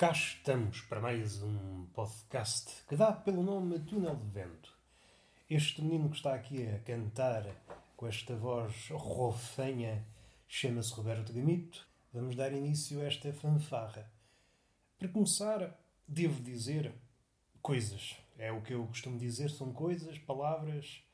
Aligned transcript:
Cá 0.00 0.12
estamos 0.12 0.80
para 0.80 0.98
mais 0.98 1.42
um 1.42 1.84
podcast 1.92 2.86
que 2.88 2.96
dá 2.96 3.12
pelo 3.12 3.42
nome 3.42 3.78
Túnel 3.80 4.16
de 4.16 4.26
Vento. 4.28 4.74
Este 5.50 5.82
menino 5.82 6.08
que 6.08 6.16
está 6.16 6.34
aqui 6.34 6.66
a 6.66 6.78
cantar 6.78 7.44
com 7.98 8.06
esta 8.06 8.34
voz 8.34 8.88
rofanha 8.92 10.02
chama-se 10.48 10.94
Roberto 10.94 11.34
Gamito. 11.34 11.86
Vamos 12.14 12.34
dar 12.34 12.50
início 12.50 12.98
a 13.02 13.04
esta 13.04 13.30
fanfarra. 13.30 14.10
Para 14.98 15.08
começar, 15.08 15.78
devo 16.08 16.42
dizer 16.42 16.94
coisas. 17.60 18.16
É 18.38 18.50
o 18.50 18.62
que 18.62 18.72
eu 18.72 18.86
costumo 18.86 19.18
dizer, 19.18 19.50
são 19.50 19.70
coisas, 19.70 20.18
palavras, 20.18 21.04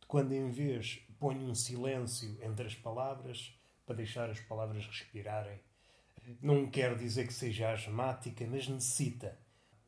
de 0.00 0.06
quando 0.06 0.32
em 0.32 0.48
vez 0.48 1.06
ponho 1.20 1.50
um 1.50 1.54
silêncio 1.54 2.42
entre 2.42 2.66
as 2.66 2.74
palavras 2.74 3.54
para 3.84 3.96
deixar 3.96 4.30
as 4.30 4.40
palavras 4.40 4.86
respirarem 4.86 5.60
não 6.40 6.66
quero 6.66 6.96
dizer 6.96 7.26
que 7.26 7.34
seja 7.34 7.72
asmática, 7.72 8.46
mas 8.48 8.68
necessita. 8.68 9.38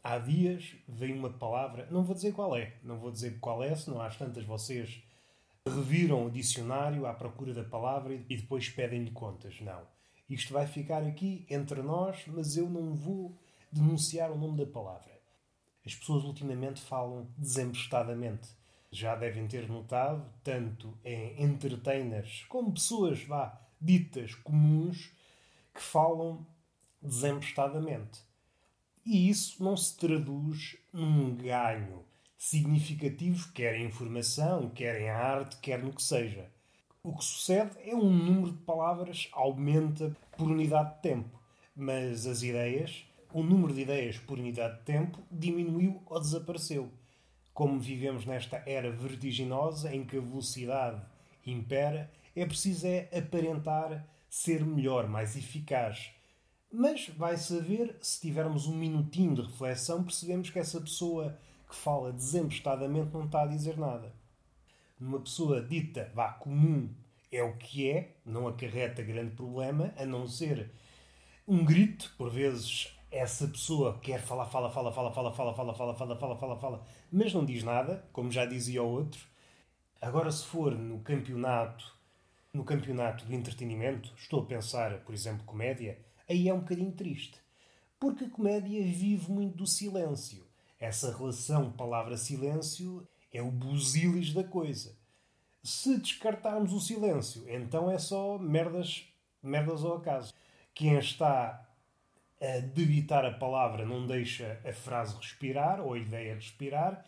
Há 0.02 0.18
dias 0.18 0.76
veio 0.88 1.16
uma 1.16 1.30
palavra, 1.30 1.88
não 1.90 2.04
vou 2.04 2.14
dizer 2.14 2.32
qual 2.32 2.56
é, 2.56 2.74
não 2.82 2.98
vou 2.98 3.10
dizer 3.10 3.38
qual 3.40 3.62
é, 3.62 3.74
senão 3.74 4.00
às 4.00 4.16
tantas 4.16 4.44
vocês 4.44 5.02
reviram 5.66 6.26
o 6.26 6.30
dicionário 6.30 7.06
à 7.06 7.14
procura 7.14 7.54
da 7.54 7.64
palavra 7.64 8.14
e 8.28 8.36
depois 8.36 8.68
pedem-lhe 8.68 9.10
contas. 9.10 9.60
Não. 9.60 9.82
Isto 10.28 10.52
vai 10.52 10.66
ficar 10.66 11.02
aqui 11.02 11.46
entre 11.48 11.80
nós, 11.80 12.24
mas 12.26 12.56
eu 12.56 12.68
não 12.68 12.94
vou 12.94 13.34
denunciar 13.72 14.30
o 14.30 14.38
nome 14.38 14.58
da 14.58 14.70
palavra. 14.70 15.12
As 15.84 15.94
pessoas 15.94 16.24
ultimamente 16.24 16.80
falam 16.80 17.26
desempestadamente. 17.36 18.48
Já 18.90 19.16
devem 19.16 19.46
ter 19.46 19.68
notado, 19.68 20.24
tanto 20.42 20.96
em 21.04 21.42
entertainers 21.42 22.44
como 22.48 22.72
pessoas, 22.72 23.22
vá, 23.24 23.60
ditas 23.80 24.34
comuns, 24.34 25.12
que 25.74 25.82
falam 25.82 26.46
desempestadamente. 27.02 28.20
E 29.04 29.28
isso 29.28 29.62
não 29.62 29.76
se 29.76 29.96
traduz 29.98 30.78
num 30.92 31.34
ganho 31.34 32.04
significativo, 32.38 33.52
quer 33.52 33.74
em 33.74 33.86
informação, 33.86 34.70
quer 34.70 35.00
em 35.00 35.10
arte, 35.10 35.58
quer 35.58 35.82
no 35.82 35.92
que 35.92 36.02
seja. 36.02 36.50
O 37.02 37.14
que 37.14 37.24
sucede 37.24 37.72
é 37.84 37.94
um 37.94 38.10
número 38.10 38.52
de 38.52 38.62
palavras 38.62 39.28
aumenta 39.32 40.16
por 40.38 40.50
unidade 40.50 40.94
de 40.94 41.02
tempo, 41.02 41.38
mas 41.76 42.26
as 42.26 42.42
ideias, 42.42 43.04
o 43.30 43.42
número 43.42 43.74
de 43.74 43.82
ideias 43.82 44.16
por 44.18 44.38
unidade 44.38 44.78
de 44.78 44.84
tempo 44.84 45.18
diminuiu 45.30 46.02
ou 46.06 46.18
desapareceu. 46.18 46.90
Como 47.52 47.78
vivemos 47.78 48.24
nesta 48.24 48.62
era 48.66 48.90
vertiginosa 48.90 49.94
em 49.94 50.04
que 50.04 50.16
a 50.16 50.20
velocidade 50.20 51.02
impera, 51.46 52.10
é 52.34 52.46
preciso 52.46 52.86
é 52.86 53.08
aparentar 53.16 54.06
ser 54.34 54.64
melhor, 54.64 55.08
mais 55.08 55.36
eficaz. 55.36 56.10
Mas 56.68 57.08
vai 57.10 57.36
saber, 57.36 57.96
se 58.00 58.20
tivermos 58.20 58.66
um 58.66 58.74
minutinho 58.74 59.32
de 59.32 59.42
reflexão, 59.42 60.02
percebemos 60.02 60.50
que 60.50 60.58
essa 60.58 60.80
pessoa 60.80 61.38
que 61.68 61.76
fala 61.76 62.12
desempestadamente 62.12 63.14
não 63.14 63.26
está 63.26 63.42
a 63.42 63.46
dizer 63.46 63.78
nada. 63.78 64.12
Numa 64.98 65.20
pessoa 65.20 65.62
dita, 65.62 66.10
vá, 66.12 66.32
comum, 66.32 66.92
é 67.30 67.44
o 67.44 67.56
que 67.56 67.88
é, 67.88 68.16
não 68.26 68.48
acarreta 68.48 69.04
grande 69.04 69.36
problema, 69.36 69.94
a 69.96 70.04
não 70.04 70.26
ser 70.26 70.68
um 71.46 71.64
grito, 71.64 72.12
por 72.18 72.28
vezes 72.28 72.92
essa 73.12 73.46
pessoa 73.46 74.00
quer 74.00 74.20
falar, 74.20 74.46
fala, 74.46 74.68
fala, 74.68 74.90
fala, 74.92 75.12
fala, 75.12 75.32
fala, 75.32 75.54
fala, 75.54 75.74
fala, 75.74 75.94
fala, 75.94 76.16
fala, 76.16 76.36
fala, 76.36 76.58
fala, 76.58 76.86
mas 77.12 77.32
não 77.32 77.44
diz 77.44 77.62
nada, 77.62 78.04
como 78.12 78.32
já 78.32 78.44
dizia 78.44 78.82
o 78.82 78.90
outro. 78.90 79.24
Agora, 80.02 80.32
se 80.32 80.44
for 80.44 80.74
no 80.74 80.98
campeonato 80.98 81.94
no 82.54 82.64
campeonato 82.64 83.26
do 83.26 83.34
entretenimento, 83.34 84.14
estou 84.16 84.42
a 84.42 84.46
pensar, 84.46 85.00
por 85.00 85.12
exemplo, 85.12 85.44
comédia, 85.44 85.98
aí 86.28 86.48
é 86.48 86.54
um 86.54 86.60
bocadinho 86.60 86.92
triste. 86.92 87.38
Porque 87.98 88.24
a 88.24 88.30
comédia 88.30 88.80
vive 88.84 89.30
muito 89.30 89.56
do 89.56 89.66
silêncio. 89.66 90.46
Essa 90.78 91.16
relação 91.16 91.72
palavra-silêncio 91.72 93.06
é 93.32 93.42
o 93.42 93.50
busilis 93.50 94.32
da 94.32 94.44
coisa. 94.44 94.96
Se 95.62 95.98
descartarmos 95.98 96.72
o 96.72 96.80
silêncio, 96.80 97.44
então 97.48 97.90
é 97.90 97.98
só 97.98 98.38
merdas, 98.38 99.04
merdas 99.42 99.82
ao 99.82 99.96
acaso. 99.96 100.32
Quem 100.72 100.96
está 100.96 101.66
a 102.40 102.60
debitar 102.60 103.24
a 103.24 103.32
palavra 103.32 103.84
não 103.84 104.06
deixa 104.06 104.60
a 104.64 104.72
frase 104.72 105.16
respirar 105.16 105.80
ou 105.80 105.94
a 105.94 105.98
ideia 105.98 106.34
respirar, 106.34 107.04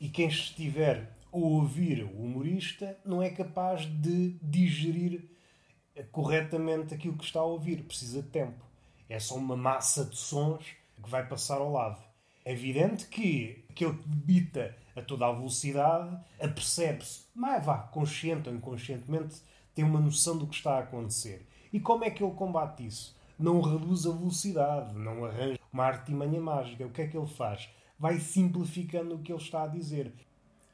e 0.00 0.08
quem 0.08 0.28
estiver 0.28 1.16
ouvir 1.32 2.04
o 2.04 2.22
humorista 2.22 2.98
não 3.04 3.22
é 3.22 3.30
capaz 3.30 3.86
de 3.86 4.36
digerir 4.42 5.24
corretamente 6.12 6.94
aquilo 6.94 7.16
que 7.16 7.24
está 7.24 7.40
a 7.40 7.44
ouvir. 7.44 7.82
Precisa 7.82 8.22
de 8.22 8.28
tempo. 8.28 8.64
É 9.08 9.18
só 9.18 9.36
uma 9.36 9.56
massa 9.56 10.04
de 10.04 10.16
sons 10.16 10.64
que 11.02 11.10
vai 11.10 11.26
passar 11.26 11.56
ao 11.56 11.72
lado. 11.72 12.02
É 12.44 12.52
evidente 12.52 13.06
que 13.06 13.64
aquele 13.70 13.94
que 13.94 14.08
debita 14.08 14.76
a 14.94 15.02
toda 15.02 15.26
a 15.26 15.32
velocidade 15.32 16.16
apercebe-se, 16.40 17.26
mas 17.34 17.64
vá, 17.64 17.78
consciente 17.78 18.48
ou 18.48 18.54
inconscientemente, 18.54 19.36
tem 19.74 19.84
uma 19.84 20.00
noção 20.00 20.38
do 20.38 20.46
que 20.46 20.54
está 20.54 20.76
a 20.76 20.80
acontecer. 20.80 21.46
E 21.72 21.78
como 21.78 22.04
é 22.04 22.10
que 22.10 22.22
ele 22.22 22.32
combate 22.32 22.86
isso? 22.86 23.14
Não 23.38 23.60
reduz 23.60 24.06
a 24.06 24.12
velocidade, 24.12 24.94
não 24.94 25.24
arranja 25.24 25.58
uma 25.70 25.84
artimanha 25.84 26.40
mágica. 26.40 26.86
O 26.86 26.90
que 26.90 27.02
é 27.02 27.06
que 27.06 27.16
ele 27.16 27.26
faz? 27.26 27.68
Vai 27.98 28.20
simplificando 28.20 29.14
o 29.14 29.18
que 29.18 29.32
ele 29.32 29.40
está 29.40 29.64
a 29.64 29.68
dizer 29.68 30.12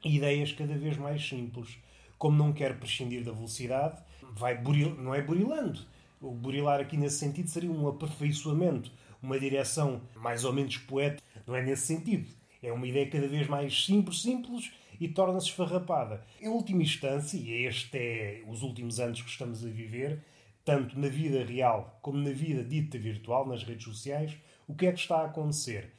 ideias 0.03 0.51
cada 0.51 0.75
vez 0.77 0.97
mais 0.97 1.25
simples. 1.27 1.77
Como 2.17 2.37
não 2.37 2.51
quer 2.51 2.77
prescindir 2.77 3.23
da 3.23 3.31
velocidade, 3.31 4.01
vai 4.33 4.57
buril, 4.57 4.95
não 4.95 5.15
é 5.15 5.21
burilando. 5.21 5.79
O 6.21 6.31
burilar 6.31 6.79
aqui 6.79 6.97
nesse 6.97 7.17
sentido 7.17 7.49
seria 7.49 7.71
um 7.71 7.87
aperfeiçoamento, 7.87 8.91
uma 9.21 9.39
direção 9.39 10.01
mais 10.15 10.43
ou 10.43 10.53
menos 10.53 10.77
poética. 10.77 11.23
Não 11.47 11.55
é 11.55 11.61
nesse 11.61 11.87
sentido. 11.87 12.29
É 12.61 12.71
uma 12.71 12.87
ideia 12.87 13.09
cada 13.09 13.27
vez 13.27 13.47
mais 13.47 13.85
simples, 13.85 14.21
simples 14.21 14.71
e 14.99 15.07
torna-se 15.07 15.47
esfarrapada. 15.47 16.25
Em 16.41 16.47
última 16.47 16.81
instância, 16.81 17.37
e 17.37 17.65
este 17.65 17.97
é 17.97 18.43
os 18.47 18.61
últimos 18.61 18.99
anos 18.99 19.21
que 19.21 19.29
estamos 19.29 19.65
a 19.65 19.69
viver, 19.69 20.23
tanto 20.63 20.97
na 20.97 21.09
vida 21.09 21.43
real 21.43 21.99
como 22.01 22.17
na 22.17 22.31
vida 22.31 22.63
dita 22.63 22.97
virtual, 22.97 23.45
nas 23.45 23.63
redes 23.63 23.83
sociais, 23.83 24.37
o 24.67 24.73
que 24.73 24.85
é 24.85 24.91
que 24.93 24.99
está 24.99 25.17
a 25.17 25.25
acontecer? 25.25 25.91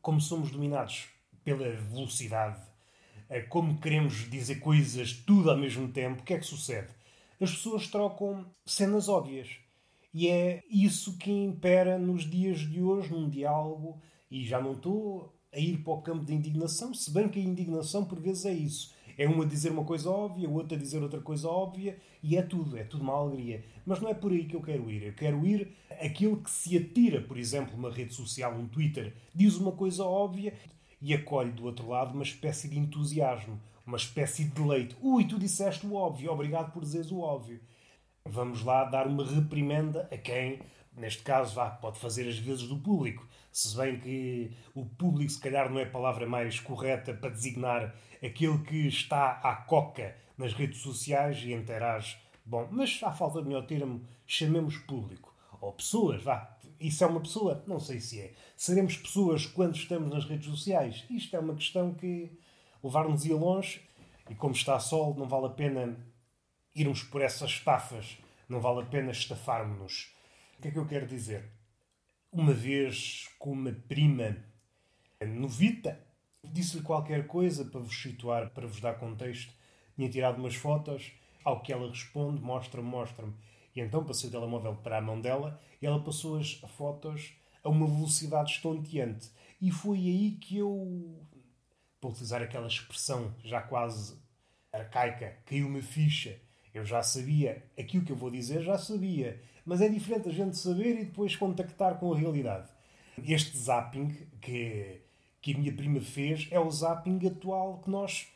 Como 0.00 0.20
somos 0.20 0.50
dominados 0.50 1.06
pela 1.44 1.70
velocidade 1.70 2.68
como 3.48 3.78
queremos 3.78 4.28
dizer 4.30 4.58
coisas 4.58 5.12
tudo 5.12 5.50
ao 5.50 5.56
mesmo 5.56 5.88
tempo, 5.88 6.22
o 6.22 6.24
que 6.24 6.34
é 6.34 6.38
que 6.38 6.46
sucede? 6.46 6.88
As 7.40 7.50
pessoas 7.50 7.86
trocam 7.86 8.46
cenas 8.64 9.08
óbvias. 9.08 9.48
E 10.12 10.28
é 10.28 10.62
isso 10.70 11.18
que 11.18 11.30
impera 11.30 11.98
nos 11.98 12.28
dias 12.28 12.60
de 12.60 12.82
hoje, 12.82 13.12
num 13.12 13.28
diálogo, 13.28 14.00
e 14.30 14.44
já 14.46 14.60
não 14.60 14.72
estou 14.72 15.34
a 15.52 15.58
ir 15.58 15.78
para 15.78 15.92
o 15.92 16.02
campo 16.02 16.24
da 16.24 16.32
indignação, 16.32 16.94
se 16.94 17.10
bem 17.10 17.28
que 17.28 17.38
a 17.38 17.42
indignação 17.42 18.04
por 18.04 18.18
vezes 18.18 18.46
é 18.46 18.52
isso. 18.52 18.94
É 19.18 19.28
um 19.28 19.42
a 19.42 19.44
dizer 19.44 19.72
uma 19.72 19.84
coisa 19.84 20.08
óbvia, 20.08 20.48
o 20.48 20.54
outro 20.54 20.76
a 20.76 20.80
dizer 20.80 21.02
outra 21.02 21.20
coisa 21.20 21.48
óbvia, 21.48 21.98
e 22.22 22.36
é 22.36 22.42
tudo, 22.42 22.78
é 22.78 22.84
tudo 22.84 23.02
uma 23.02 23.14
alegria. 23.14 23.64
Mas 23.84 24.00
não 24.00 24.08
é 24.08 24.14
por 24.14 24.30
aí 24.30 24.44
que 24.44 24.54
eu 24.54 24.62
quero 24.62 24.88
ir. 24.88 25.02
Eu 25.02 25.12
quero 25.12 25.44
ir 25.44 25.74
aquilo 26.00 26.36
que 26.36 26.48
se 26.48 26.76
atira, 26.76 27.20
por 27.20 27.36
exemplo, 27.36 27.76
uma 27.76 27.90
rede 27.90 28.14
social, 28.14 28.54
um 28.54 28.68
Twitter, 28.68 29.12
diz 29.34 29.56
uma 29.56 29.72
coisa 29.72 30.04
óbvia, 30.04 30.54
e 31.02 31.12
acolhe 31.12 31.50
do 31.50 31.64
outro 31.64 31.88
lado 31.88 32.14
uma 32.14 32.22
espécie 32.22 32.68
de 32.68 32.78
entusiasmo, 32.78 33.60
uma 33.84 33.96
espécie 33.96 34.44
de 34.44 34.50
deleite. 34.50 34.96
Ui, 35.02 35.24
tu 35.24 35.36
disseste 35.36 35.84
o 35.84 35.94
óbvio, 35.94 36.30
obrigado 36.30 36.72
por 36.72 36.82
dizeres 36.82 37.10
o 37.10 37.18
óbvio. 37.18 37.60
Vamos 38.24 38.62
lá 38.62 38.84
dar 38.84 39.08
uma 39.08 39.24
reprimenda 39.24 40.08
a 40.12 40.16
quem, 40.16 40.60
neste 40.96 41.22
caso, 41.22 41.54
vá, 41.54 41.70
pode 41.70 41.98
fazer 41.98 42.28
as 42.28 42.38
vezes 42.38 42.68
do 42.68 42.78
público. 42.78 43.26
Se 43.50 43.76
bem 43.76 43.98
que 43.98 44.52
o 44.74 44.84
público, 44.84 45.32
se 45.32 45.40
calhar, 45.40 45.70
não 45.70 45.80
é 45.80 45.84
a 45.84 45.90
palavra 45.90 46.26
mais 46.26 46.60
correta 46.60 47.14
para 47.14 47.30
designar 47.30 47.94
aquele 48.24 48.58
que 48.58 48.86
está 48.88 49.40
à 49.42 49.56
coca 49.56 50.16
nas 50.36 50.52
redes 50.52 50.80
sociais 50.80 51.38
e 51.44 51.52
interage. 51.52 52.16
Bom, 52.44 52.68
mas 52.70 53.00
à 53.02 53.12
falta 53.12 53.40
de 53.40 53.48
melhor 53.48 53.66
termo, 53.66 54.06
chamemos 54.26 54.76
público. 54.78 55.34
Ou 55.60 55.72
pessoas, 55.72 56.22
vá, 56.22 56.56
isso 56.80 57.02
é 57.02 57.06
uma 57.06 57.20
pessoa? 57.20 57.62
Não 57.66 57.80
sei 57.80 58.00
se 58.00 58.20
é. 58.20 58.34
Seremos 58.56 58.96
pessoas 58.96 59.46
quando 59.46 59.74
estamos 59.74 60.10
nas 60.10 60.24
redes 60.24 60.46
sociais? 60.46 61.04
Isto 61.10 61.36
é 61.36 61.38
uma 61.40 61.54
questão 61.54 61.92
que 61.92 62.30
levar-nos 62.82 63.24
ia 63.24 63.36
longe 63.36 63.82
e 64.30 64.34
como 64.34 64.54
está 64.54 64.78
sol, 64.78 65.14
não 65.14 65.26
vale 65.26 65.46
a 65.46 65.50
pena 65.50 65.96
irmos 66.74 67.02
por 67.02 67.20
essas 67.20 67.50
estafas, 67.50 68.18
não 68.48 68.60
vale 68.60 68.82
a 68.82 68.86
pena 68.86 69.10
estafarmos-nos. 69.10 70.12
O 70.58 70.62
que 70.62 70.68
é 70.68 70.70
que 70.70 70.78
eu 70.78 70.86
quero 70.86 71.06
dizer? 71.06 71.44
Uma 72.30 72.52
vez 72.52 73.28
com 73.38 73.52
uma 73.52 73.72
prima 73.72 74.36
novita, 75.26 75.98
disse-lhe 76.52 76.82
qualquer 76.82 77.26
coisa 77.26 77.64
para 77.64 77.80
vos 77.80 77.96
situar, 78.00 78.50
para 78.50 78.66
vos 78.66 78.80
dar 78.80 78.94
contexto. 78.94 79.52
Tinha 79.96 80.08
tirado 80.08 80.38
umas 80.38 80.54
fotos, 80.54 81.12
ao 81.44 81.62
que 81.62 81.72
ela 81.72 81.88
responde, 81.88 82.40
mostra-me, 82.40 82.88
mostra-me. 82.88 83.34
E 83.74 83.80
então 83.80 84.04
passei 84.04 84.28
o 84.28 84.32
telemóvel 84.32 84.76
para 84.76 84.98
a 84.98 85.00
mão 85.00 85.20
dela 85.20 85.60
e 85.80 85.86
ela 85.86 86.02
passou 86.02 86.38
as 86.38 86.54
fotos 86.76 87.32
a 87.62 87.68
uma 87.68 87.86
velocidade 87.86 88.52
estonteante. 88.52 89.30
E 89.60 89.70
foi 89.70 89.98
aí 89.98 90.32
que 90.32 90.58
eu, 90.58 91.20
para 92.00 92.10
utilizar 92.10 92.42
aquela 92.42 92.66
expressão 92.66 93.34
já 93.42 93.60
quase 93.60 94.16
arcaica, 94.72 95.38
caiu 95.46 95.66
uma 95.66 95.82
ficha. 95.82 96.40
Eu 96.72 96.84
já 96.84 97.02
sabia, 97.02 97.64
aquilo 97.78 98.04
que 98.04 98.12
eu 98.12 98.16
vou 98.16 98.30
dizer 98.30 98.62
já 98.62 98.78
sabia, 98.78 99.40
mas 99.64 99.80
é 99.80 99.88
diferente 99.88 100.28
a 100.28 100.32
gente 100.32 100.56
saber 100.56 101.00
e 101.00 101.04
depois 101.06 101.34
contactar 101.34 101.98
com 101.98 102.12
a 102.12 102.18
realidade. 102.18 102.68
Este 103.24 103.56
zapping 103.56 104.08
que, 104.40 105.00
que 105.48 105.54
a 105.54 105.58
minha 105.58 105.72
prima 105.72 106.00
fez 106.00 106.46
é 106.50 106.60
o 106.60 106.70
zapping 106.70 107.26
atual 107.26 107.78
que 107.78 107.88
nós, 107.88 108.28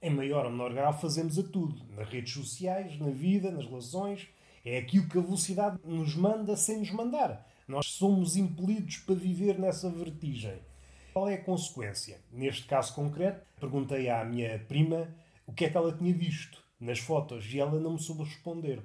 em 0.00 0.10
maior 0.10 0.44
ou 0.44 0.52
menor 0.52 0.72
grau, 0.72 0.92
fazemos 0.92 1.36
a 1.36 1.42
tudo. 1.42 1.84
Nas 1.96 2.08
redes 2.08 2.32
sociais, 2.32 2.96
na 3.00 3.10
vida, 3.10 3.50
nas 3.50 3.66
relações. 3.66 4.28
É 4.64 4.78
aquilo 4.78 5.08
que 5.08 5.18
a 5.18 5.22
velocidade 5.22 5.80
nos 5.84 6.14
manda 6.14 6.56
sem 6.56 6.78
nos 6.78 6.92
mandar. 6.92 7.44
Nós 7.66 7.86
somos 7.86 8.36
impelidos 8.36 8.98
para 8.98 9.16
viver 9.16 9.58
nessa 9.58 9.90
vertigem. 9.90 10.60
Qual 11.12 11.28
é 11.28 11.34
a 11.34 11.42
consequência? 11.42 12.20
Neste 12.30 12.66
caso 12.66 12.94
concreto, 12.94 13.44
perguntei 13.58 14.08
à 14.08 14.24
minha 14.24 14.58
prima 14.60 15.08
o 15.46 15.52
que 15.52 15.64
é 15.64 15.70
que 15.70 15.76
ela 15.76 15.96
tinha 15.96 16.14
visto 16.14 16.62
nas 16.78 17.00
fotos 17.00 17.52
e 17.52 17.58
ela 17.58 17.80
não 17.80 17.94
me 17.94 18.00
soube 18.00 18.22
responder. 18.22 18.80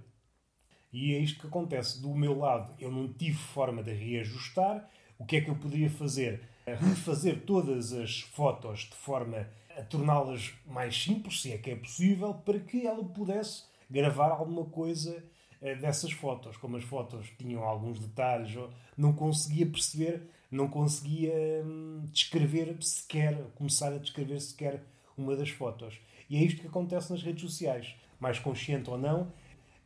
E 0.92 1.14
é 1.14 1.20
isto 1.20 1.42
que 1.42 1.48
acontece. 1.48 2.02
Do 2.02 2.16
meu 2.16 2.40
lado, 2.40 2.74
eu 2.80 2.90
não 2.90 3.12
tive 3.14 3.38
forma 3.38 3.84
de 3.84 3.94
reajustar. 3.94 4.90
O 5.20 5.26
que 5.26 5.36
é 5.36 5.42
que 5.42 5.50
eu 5.50 5.56
poderia 5.56 5.90
fazer? 5.90 6.55
Refazer 6.74 7.42
todas 7.46 7.94
as 7.94 8.22
fotos 8.22 8.82
de 8.82 8.96
forma 8.96 9.48
a 9.78 9.84
torná-las 9.84 10.54
mais 10.66 10.96
simples, 11.04 11.42
se 11.42 11.52
é 11.52 11.58
que 11.58 11.72
é 11.72 11.76
possível, 11.76 12.34
para 12.34 12.60
que 12.60 12.88
ela 12.88 13.04
pudesse 13.04 13.64
gravar 13.90 14.30
alguma 14.30 14.66
coisa 14.66 15.24
eh, 15.62 15.76
dessas 15.76 16.12
fotos. 16.12 16.58
Como 16.58 16.78
as 16.78 16.84
fotos 16.84 17.28
tinham 17.38 17.64
alguns 17.64 18.00
detalhes, 18.00 18.58
não 18.98 19.14
conseguia 19.14 19.66
perceber, 19.66 20.30
não 20.50 20.68
conseguia 20.68 21.34
hum, 21.66 22.06
descrever 22.12 22.76
sequer, 22.82 23.36
começar 23.56 23.94
a 23.94 23.98
descrever 23.98 24.40
sequer 24.40 24.84
uma 25.18 25.36
das 25.36 25.50
fotos. 25.50 26.00
E 26.30 26.38
é 26.38 26.44
isto 26.44 26.62
que 26.62 26.68
acontece 26.68 27.12
nas 27.12 27.22
redes 27.22 27.42
sociais. 27.42 27.96
Mais 28.20 28.40
consciente 28.40 28.90
ou 28.90 28.98
não, 28.98 29.32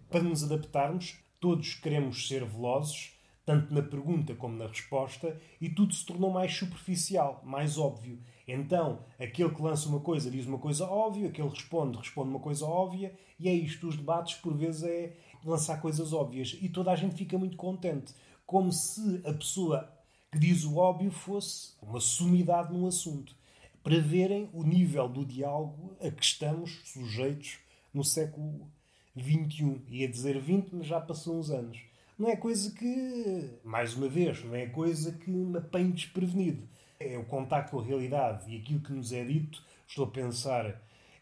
para 0.10 0.22
nos 0.22 0.44
adaptarmos, 0.44 1.18
todos 1.40 1.74
queremos 1.74 2.28
ser 2.28 2.46
velozes, 2.46 3.14
tanto 3.50 3.74
na 3.74 3.82
pergunta 3.82 4.36
como 4.36 4.56
na 4.56 4.68
resposta, 4.68 5.36
e 5.60 5.68
tudo 5.68 5.92
se 5.92 6.06
tornou 6.06 6.30
mais 6.30 6.56
superficial, 6.56 7.42
mais 7.44 7.80
óbvio. 7.80 8.20
Então, 8.48 9.00
aquele 9.20 9.50
que 9.50 9.60
lança 9.60 9.90
uma 9.90 10.02
coisa 10.02 10.30
diz 10.30 10.46
uma 10.46 10.60
coisa 10.60 10.86
óbvia, 10.86 11.30
aquele 11.30 11.50
que 11.50 11.56
responde, 11.56 11.98
responde 11.98 12.30
uma 12.30 12.40
coisa 12.40 12.64
óbvia, 12.64 13.12
e 13.40 13.50
é 13.50 13.52
isto. 13.52 13.88
Os 13.88 13.98
debates, 13.98 14.36
por 14.36 14.56
vezes, 14.56 14.84
é 14.84 15.18
lançar 15.44 15.82
coisas 15.82 16.14
óbvias. 16.14 16.60
E 16.62 16.70
toda 16.70 16.92
a 16.92 16.96
gente 16.96 17.16
fica 17.16 17.40
muito 17.40 17.58
contente. 17.58 18.14
Como 18.46 18.72
se 18.72 19.20
a 19.26 19.34
pessoa 19.34 19.92
que 20.32 20.38
diz 20.38 20.64
o 20.64 20.78
óbvio 20.78 21.10
fosse 21.10 21.74
uma 21.82 22.00
sumidade 22.00 22.72
num 22.72 22.86
assunto. 22.86 23.36
Para 23.82 24.00
verem 24.00 24.48
o 24.54 24.62
nível 24.62 25.10
do 25.10 25.26
diálogo 25.26 25.98
a 26.00 26.12
que 26.12 26.24
estamos 26.24 26.82
sujeitos 26.86 27.58
no 27.92 28.04
século 28.04 28.70
XXI. 29.18 29.82
Ia 29.88 30.08
dizer 30.08 30.40
20, 30.40 30.76
mas 30.76 30.86
já 30.86 31.02
passou 31.02 31.40
uns 31.40 31.50
anos. 31.50 31.89
Não 32.20 32.30
é 32.30 32.36
coisa 32.36 32.70
que, 32.72 33.50
mais 33.64 33.96
uma 33.96 34.10
vez, 34.10 34.44
não 34.44 34.54
é 34.54 34.66
coisa 34.66 35.14
que 35.14 35.32
me 35.32 35.58
apanhe 35.58 35.94
desprevenido. 35.94 36.68
É 37.00 37.18
o 37.18 37.24
contacto 37.24 37.72
com 37.72 37.80
a 37.80 37.84
realidade 37.86 38.54
e 38.54 38.58
aquilo 38.58 38.82
que 38.82 38.92
nos 38.92 39.14
é 39.14 39.24
dito. 39.24 39.64
Estou 39.88 40.04
a 40.04 40.12
pensar 40.12 40.82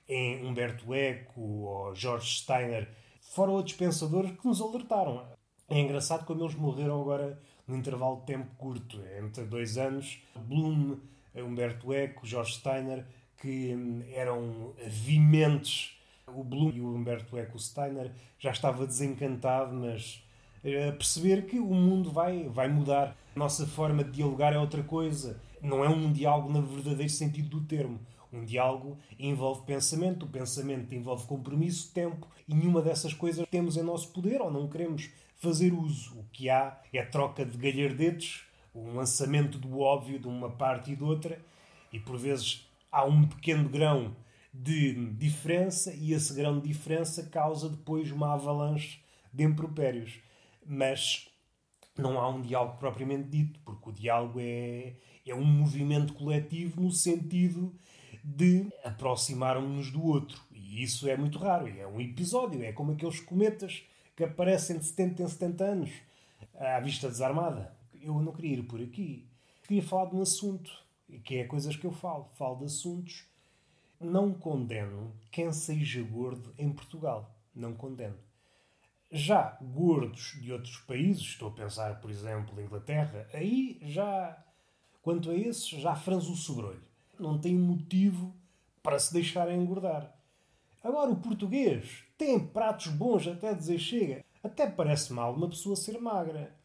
em 0.09 0.43
Humberto 0.43 0.91
Eco 0.95 1.39
ou 1.39 1.93
George 1.93 2.39
Steiner, 2.39 2.89
fora 3.21 3.51
outros 3.51 3.75
pensadores 3.75 4.31
que 4.31 4.47
nos 4.47 4.59
alertaram. 4.59 5.23
É 5.69 5.79
engraçado 5.79 6.25
como 6.25 6.43
eles 6.43 6.55
morreram 6.55 6.99
agora 6.99 7.39
num 7.67 7.77
intervalo 7.77 8.21
de 8.21 8.25
tempo 8.25 8.55
curto, 8.57 8.99
entre 9.19 9.43
dois 9.45 9.77
anos. 9.77 10.19
Bloom, 10.35 10.97
Humberto 11.35 11.93
Eco, 11.93 12.25
George 12.25 12.55
Steiner, 12.55 13.05
que 13.37 13.75
hum, 13.75 14.01
eram 14.11 14.73
vimentes 14.87 15.95
o 16.25 16.43
Bloom 16.43 16.71
e 16.71 16.81
o 16.81 16.91
Humberto 16.91 17.37
Eco 17.37 17.59
Steiner 17.59 18.11
já 18.39 18.49
estava 18.49 18.87
desencantado, 18.87 19.75
mas 19.75 20.26
a 20.63 20.91
perceber 20.91 21.45
que 21.45 21.59
o 21.59 21.73
mundo 21.73 22.11
vai, 22.11 22.47
vai 22.49 22.67
mudar. 22.67 23.15
A 23.35 23.39
nossa 23.39 23.65
forma 23.67 24.03
de 24.03 24.11
dialogar 24.11 24.53
é 24.53 24.59
outra 24.59 24.83
coisa. 24.83 25.39
Não 25.61 25.83
é 25.83 25.89
um 25.89 26.11
diálogo 26.11 26.51
no 26.51 26.61
verdadeiro 26.61 27.11
sentido 27.11 27.49
do 27.49 27.65
termo. 27.65 27.99
Um 28.31 28.43
diálogo 28.43 28.97
envolve 29.17 29.65
pensamento, 29.65 30.23
o 30.23 30.29
pensamento 30.29 30.93
envolve 30.93 31.25
compromisso, 31.25 31.93
tempo, 31.93 32.27
e 32.47 32.53
nenhuma 32.53 32.81
dessas 32.81 33.13
coisas 33.13 33.47
temos 33.49 33.77
em 33.77 33.83
nosso 33.83 34.11
poder 34.11 34.41
ou 34.41 34.51
não 34.51 34.67
queremos 34.67 35.09
fazer 35.37 35.73
uso. 35.73 36.19
O 36.19 36.25
que 36.31 36.49
há 36.49 36.79
é 36.91 37.03
troca 37.03 37.45
de 37.45 37.57
galhardetes, 37.57 38.43
um 38.75 38.95
lançamento 38.95 39.57
do 39.57 39.79
óbvio 39.79 40.19
de 40.19 40.27
uma 40.27 40.49
parte 40.49 40.91
e 40.91 40.95
de 40.95 41.03
outra, 41.03 41.39
e 41.91 41.99
por 41.99 42.17
vezes 42.17 42.67
há 42.91 43.05
um 43.05 43.27
pequeno 43.27 43.69
grão 43.69 44.15
de 44.53 44.93
diferença 45.13 45.93
e 45.93 46.13
esse 46.13 46.33
grão 46.33 46.59
de 46.59 46.67
diferença 46.67 47.23
causa 47.23 47.69
depois 47.69 48.11
uma 48.11 48.33
avalanche 48.33 48.99
de 49.33 49.43
impropérios. 49.43 50.19
Mas 50.67 51.29
não 51.97 52.19
há 52.19 52.27
um 52.29 52.41
diálogo 52.41 52.77
propriamente 52.77 53.29
dito, 53.29 53.59
porque 53.63 53.89
o 53.89 53.93
diálogo 53.93 54.39
é, 54.39 54.93
é 55.25 55.33
um 55.33 55.45
movimento 55.45 56.13
coletivo 56.13 56.81
no 56.81 56.91
sentido 56.91 57.73
de 58.23 58.67
aproximarmos-nos 58.83 59.91
do 59.91 60.03
outro. 60.03 60.41
E 60.51 60.83
isso 60.83 61.07
é 61.07 61.15
muito 61.15 61.39
raro. 61.39 61.67
É 61.67 61.87
um 61.87 62.01
episódio, 62.01 62.61
é 62.63 62.71
como 62.71 62.91
aqueles 62.91 63.19
cometas 63.19 63.83
que 64.15 64.23
aparecem 64.23 64.77
de 64.77 64.85
70 64.85 65.23
em 65.23 65.27
70 65.27 65.63
anos 65.63 65.91
à 66.55 66.79
vista 66.79 67.07
desarmada. 67.07 67.73
Eu 68.01 68.19
não 68.21 68.33
queria 68.33 68.57
ir 68.57 68.63
por 68.63 68.81
aqui. 68.81 69.25
Queria 69.63 69.83
falar 69.83 70.09
de 70.09 70.15
um 70.15 70.21
assunto, 70.21 70.71
que 71.23 71.37
é 71.37 71.43
coisas 71.45 71.75
que 71.75 71.85
eu 71.85 71.91
falo. 71.91 72.27
Falo 72.33 72.57
de 72.57 72.65
assuntos 72.65 73.25
não 73.99 74.31
condeno 74.31 75.11
quem 75.31 75.51
seja 75.51 76.01
gordo 76.03 76.53
em 76.57 76.71
Portugal. 76.71 77.33
Não 77.55 77.73
condeno. 77.73 78.15
Já 79.11 79.57
gordos 79.61 80.37
de 80.41 80.51
outros 80.51 80.77
países, 80.77 81.23
estou 81.23 81.49
a 81.49 81.53
pensar, 81.53 82.01
por 82.01 82.11
exemplo, 82.11 82.61
Inglaterra, 82.61 83.27
aí 83.33 83.79
já, 83.81 84.37
quanto 85.01 85.31
a 85.31 85.35
esses, 85.35 85.67
já 85.69 85.95
franzo 85.95 86.33
o 86.33 86.35
sobrolho. 86.35 86.83
Não 87.17 87.39
tem 87.39 87.55
motivo 87.55 88.35
para 88.83 88.99
se 88.99 89.13
deixarem 89.13 89.61
engordar. 89.61 90.13
Agora, 90.83 91.09
o 91.09 91.15
português 91.15 92.03
tem 92.17 92.39
pratos 92.39 92.87
bons 92.87 93.27
até 93.27 93.53
dizer 93.53 93.79
chega. 93.79 94.25
Até 94.43 94.69
parece 94.69 95.11
mal 95.13 95.33
uma 95.33 95.49
pessoa 95.49 95.75
ser 95.75 95.99
magra. 95.99 96.55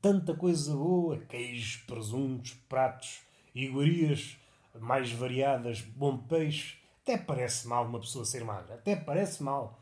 Tanta 0.00 0.34
coisa 0.34 0.74
boa, 0.74 1.18
queijos, 1.18 1.76
presuntos, 1.82 2.54
pratos, 2.68 3.20
iguarias 3.54 4.36
mais 4.80 5.12
variadas, 5.12 5.80
bom 5.80 6.16
peixe, 6.16 6.78
até 7.02 7.18
parece 7.18 7.66
mal 7.66 7.84
uma 7.84 8.00
pessoa 8.00 8.24
ser 8.24 8.44
magra. 8.44 8.74
Até 8.74 8.96
parece 8.96 9.42
mal. 9.42 9.81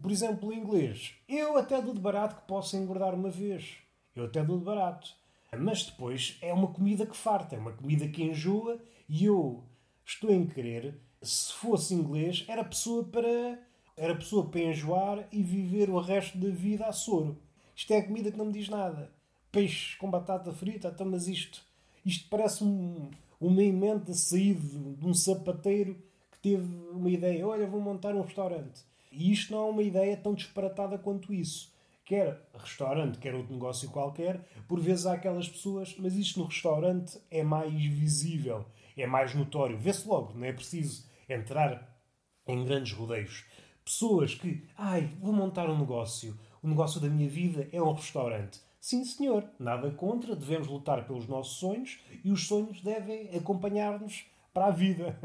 Por 0.00 0.10
exemplo, 0.10 0.48
o 0.48 0.52
inglês. 0.52 1.14
Eu 1.28 1.56
até 1.56 1.80
dou 1.80 1.94
de 1.94 2.00
barato 2.00 2.36
que 2.36 2.46
posso 2.48 2.76
engordar 2.76 3.14
uma 3.14 3.30
vez. 3.30 3.76
Eu 4.14 4.24
até 4.24 4.42
dou 4.42 4.58
de 4.58 4.64
barato. 4.64 5.14
Mas 5.58 5.84
depois 5.84 6.38
é 6.40 6.52
uma 6.52 6.68
comida 6.68 7.04
que 7.04 7.16
farta, 7.16 7.56
é 7.56 7.58
uma 7.58 7.72
comida 7.72 8.08
que 8.08 8.22
enjoa 8.22 8.80
e 9.08 9.24
eu 9.24 9.64
estou 10.04 10.30
em 10.30 10.46
querer, 10.46 11.00
se 11.20 11.52
fosse 11.54 11.94
inglês, 11.94 12.44
era 12.48 12.64
pessoa 12.64 13.04
para 13.04 13.58
era 13.96 14.14
pessoa 14.14 14.48
para 14.48 14.62
enjoar 14.62 15.28
e 15.30 15.42
viver 15.42 15.90
o 15.90 16.00
resto 16.00 16.38
da 16.38 16.48
vida 16.48 16.86
a 16.86 16.92
soro. 16.92 17.36
Isto 17.76 17.92
é 17.92 18.00
comida 18.00 18.30
que 18.30 18.38
não 18.38 18.46
me 18.46 18.52
diz 18.52 18.68
nada. 18.68 19.12
Peixe 19.52 19.98
com 19.98 20.10
batata 20.10 20.52
frita, 20.52 20.88
então, 20.88 21.06
mas 21.06 21.28
isto, 21.28 21.62
isto 22.06 22.26
parece 22.30 22.64
um, 22.64 23.10
uma 23.38 23.62
emenda 23.62 24.14
saída 24.14 24.60
de 24.60 25.06
um 25.06 25.12
sapateiro 25.12 25.96
que 26.30 26.38
teve 26.40 26.64
uma 26.92 27.10
ideia: 27.10 27.46
olha, 27.46 27.66
vou 27.66 27.80
montar 27.80 28.14
um 28.14 28.22
restaurante. 28.22 28.82
E 29.10 29.32
isto 29.32 29.52
não 29.52 29.68
é 29.68 29.70
uma 29.70 29.82
ideia 29.82 30.16
tão 30.16 30.34
disparatada 30.34 30.98
quanto 30.98 31.34
isso. 31.34 31.74
Quer 32.04 32.48
restaurante, 32.54 33.18
quer 33.18 33.34
outro 33.34 33.52
negócio 33.52 33.90
qualquer, 33.90 34.44
por 34.66 34.80
vezes 34.80 35.06
há 35.06 35.14
aquelas 35.14 35.48
pessoas, 35.48 35.94
mas 35.98 36.16
isto 36.16 36.40
no 36.40 36.46
restaurante 36.46 37.20
é 37.30 37.42
mais 37.42 37.72
visível, 37.72 38.66
é 38.96 39.06
mais 39.06 39.34
notório. 39.34 39.78
Vê-se 39.78 40.08
logo, 40.08 40.34
não 40.34 40.44
é 40.44 40.52
preciso 40.52 41.08
entrar 41.28 42.02
em 42.46 42.64
grandes 42.64 42.92
rodeios. 42.92 43.44
Pessoas 43.84 44.34
que, 44.34 44.66
ai, 44.76 45.16
vou 45.20 45.32
montar 45.32 45.68
um 45.70 45.78
negócio, 45.78 46.38
o 46.62 46.68
negócio 46.68 47.00
da 47.00 47.08
minha 47.08 47.28
vida 47.28 47.68
é 47.72 47.80
um 47.80 47.92
restaurante. 47.92 48.60
Sim, 48.80 49.04
senhor, 49.04 49.44
nada 49.58 49.90
contra, 49.90 50.34
devemos 50.34 50.66
lutar 50.66 51.06
pelos 51.06 51.26
nossos 51.26 51.58
sonhos 51.58 51.98
e 52.24 52.30
os 52.30 52.46
sonhos 52.46 52.80
devem 52.80 53.28
acompanhar-nos 53.36 54.24
para 54.52 54.66
a 54.66 54.70
vida. 54.70 55.18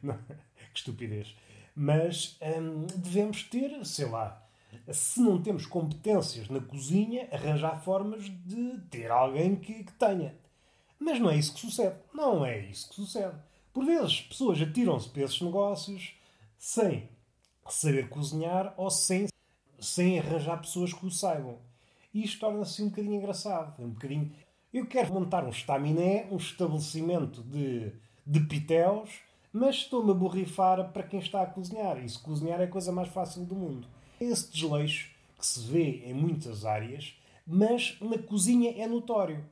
que 0.72 0.78
estupidez. 0.78 1.34
Mas 1.74 2.38
hum, 2.42 2.86
devemos 2.96 3.42
ter, 3.44 3.84
sei 3.84 4.06
lá, 4.06 4.42
se 4.90 5.20
não 5.20 5.42
temos 5.42 5.66
competências 5.66 6.48
na 6.48 6.60
cozinha, 6.60 7.28
arranjar 7.32 7.82
formas 7.82 8.24
de 8.24 8.78
ter 8.90 9.10
alguém 9.10 9.56
que, 9.56 9.84
que 9.84 9.92
tenha. 9.92 10.34
Mas 10.98 11.18
não 11.18 11.30
é 11.30 11.36
isso 11.36 11.54
que 11.54 11.60
sucede. 11.60 11.96
Não 12.12 12.44
é 12.44 12.58
isso 12.58 12.88
que 12.88 12.94
sucede. 12.94 13.36
Por 13.72 13.84
vezes, 13.84 14.20
pessoas 14.20 14.60
atiram-se 14.60 15.08
para 15.08 15.22
esses 15.22 15.40
negócios 15.40 16.14
sem 16.58 17.08
saber 17.68 18.08
cozinhar 18.08 18.74
ou 18.76 18.90
sem, 18.90 19.28
sem 19.78 20.18
arranjar 20.18 20.60
pessoas 20.60 20.92
que 20.92 21.06
o 21.06 21.10
saibam. 21.10 21.58
E 22.12 22.22
isto 22.22 22.40
torna-se 22.40 22.82
um 22.82 22.88
bocadinho 22.88 23.16
engraçado. 23.16 23.82
Um 23.82 23.90
bocadinho... 23.90 24.30
Eu 24.72 24.86
quero 24.86 25.12
montar 25.12 25.44
um 25.44 25.50
estaminé, 25.50 26.26
um 26.30 26.36
estabelecimento 26.36 27.42
de, 27.42 27.92
de 28.26 28.40
pitéus, 28.40 29.10
mas 29.52 29.76
estou-me 29.76 30.12
a 30.12 30.14
borrifar 30.14 30.90
para 30.92 31.02
quem 31.02 31.20
está 31.20 31.42
a 31.42 31.46
cozinhar. 31.46 32.02
E 32.02 32.08
se 32.08 32.18
cozinhar 32.18 32.60
é 32.60 32.64
a 32.64 32.68
coisa 32.68 32.90
mais 32.90 33.08
fácil 33.08 33.44
do 33.44 33.54
mundo. 33.54 33.86
Esse 34.20 34.50
desleixo 34.50 35.10
que 35.38 35.46
se 35.46 35.60
vê 35.60 36.02
em 36.06 36.14
muitas 36.14 36.64
áreas, 36.64 37.14
mas 37.46 37.96
na 38.00 38.18
cozinha 38.18 38.72
é 38.80 38.86
notório. 38.86 39.44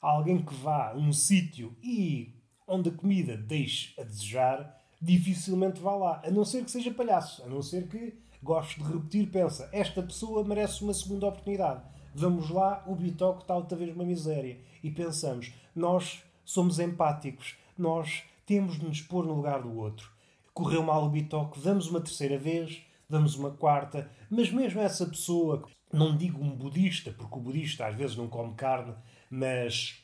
alguém 0.00 0.42
que 0.42 0.54
vá 0.54 0.90
a 0.90 0.96
um 0.96 1.12
sítio 1.12 1.76
e 1.82 2.32
onde 2.66 2.88
a 2.88 2.92
comida 2.92 3.36
deixe 3.36 3.98
a 4.00 4.04
desejar, 4.04 4.80
dificilmente 5.00 5.80
vá 5.80 5.94
lá. 5.94 6.22
A 6.24 6.30
não 6.30 6.44
ser 6.44 6.64
que 6.64 6.70
seja 6.70 6.92
palhaço, 6.92 7.42
a 7.42 7.46
não 7.46 7.62
ser 7.62 7.88
que 7.88 8.14
goste 8.42 8.82
de 8.82 8.92
repetir, 8.92 9.30
pensa, 9.30 9.68
esta 9.72 10.02
pessoa 10.02 10.44
merece 10.44 10.82
uma 10.82 10.94
segunda 10.94 11.26
oportunidade. 11.26 11.82
Vamos 12.14 12.50
lá, 12.50 12.82
o 12.86 12.94
bitoque 12.94 13.42
está 13.42 13.54
outra 13.54 13.76
vez 13.76 13.94
uma 13.94 14.04
miséria. 14.04 14.58
E 14.82 14.90
pensamos, 14.90 15.52
nós 15.74 16.22
somos 16.44 16.78
empáticos, 16.78 17.56
nós 17.76 18.22
temos 18.48 18.78
de 18.78 18.86
nos 18.86 19.02
pôr 19.02 19.26
no 19.26 19.34
lugar 19.34 19.60
do 19.60 19.76
outro. 19.76 20.10
Correu 20.54 20.82
mal 20.82 21.04
o 21.04 21.10
bitoque, 21.10 21.60
vamos 21.60 21.86
uma 21.86 22.00
terceira 22.00 22.38
vez, 22.38 22.80
vamos 23.06 23.34
uma 23.34 23.50
quarta, 23.50 24.10
mas 24.30 24.50
mesmo 24.50 24.80
essa 24.80 25.04
pessoa, 25.04 25.68
não 25.92 26.16
digo 26.16 26.42
um 26.42 26.56
budista, 26.56 27.12
porque 27.12 27.36
o 27.36 27.42
budista 27.42 27.86
às 27.86 27.94
vezes 27.94 28.16
não 28.16 28.26
come 28.26 28.54
carne, 28.54 28.94
mas 29.30 30.02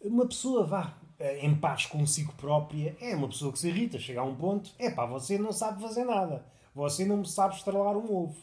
uma 0.00 0.26
pessoa 0.26 0.66
vá 0.66 0.98
em 1.40 1.54
paz 1.54 1.84
consigo 1.84 2.32
própria, 2.32 2.96
é 2.98 3.14
uma 3.14 3.28
pessoa 3.28 3.52
que 3.52 3.58
se 3.58 3.68
irrita, 3.68 3.98
chega 3.98 4.20
a 4.20 4.24
um 4.24 4.34
ponto, 4.34 4.70
é 4.78 4.90
pá, 4.90 5.04
você 5.04 5.36
não 5.36 5.52
sabe 5.52 5.82
fazer 5.82 6.04
nada, 6.04 6.46
você 6.74 7.04
não 7.04 7.24
sabe 7.24 7.54
estrelar 7.56 7.96
um 7.96 8.10
ovo. 8.10 8.36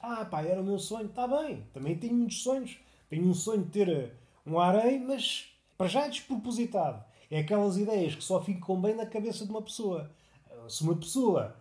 Ah, 0.00 0.24
pá, 0.24 0.42
era 0.42 0.60
o 0.60 0.64
meu 0.64 0.78
sonho, 0.78 1.06
está 1.06 1.26
bem, 1.26 1.66
também 1.72 1.96
tenho 1.96 2.14
muitos 2.14 2.40
sonhos. 2.42 2.78
Tenho 3.10 3.28
um 3.28 3.34
sonho 3.34 3.64
de 3.64 3.70
ter 3.70 4.12
um 4.46 4.58
harém, 4.58 5.00
mas 5.04 5.46
para 5.76 5.88
já 5.88 6.06
é 6.06 6.08
despropositado. 6.08 7.04
É 7.30 7.40
aquelas 7.40 7.76
ideias 7.76 8.14
que 8.14 8.24
só 8.24 8.42
ficam 8.42 8.80
bem 8.80 8.94
na 8.94 9.06
cabeça 9.06 9.44
de 9.44 9.50
uma 9.50 9.62
pessoa. 9.62 10.10
Se 10.68 10.82
uma 10.82 10.96
pessoa 10.96 11.56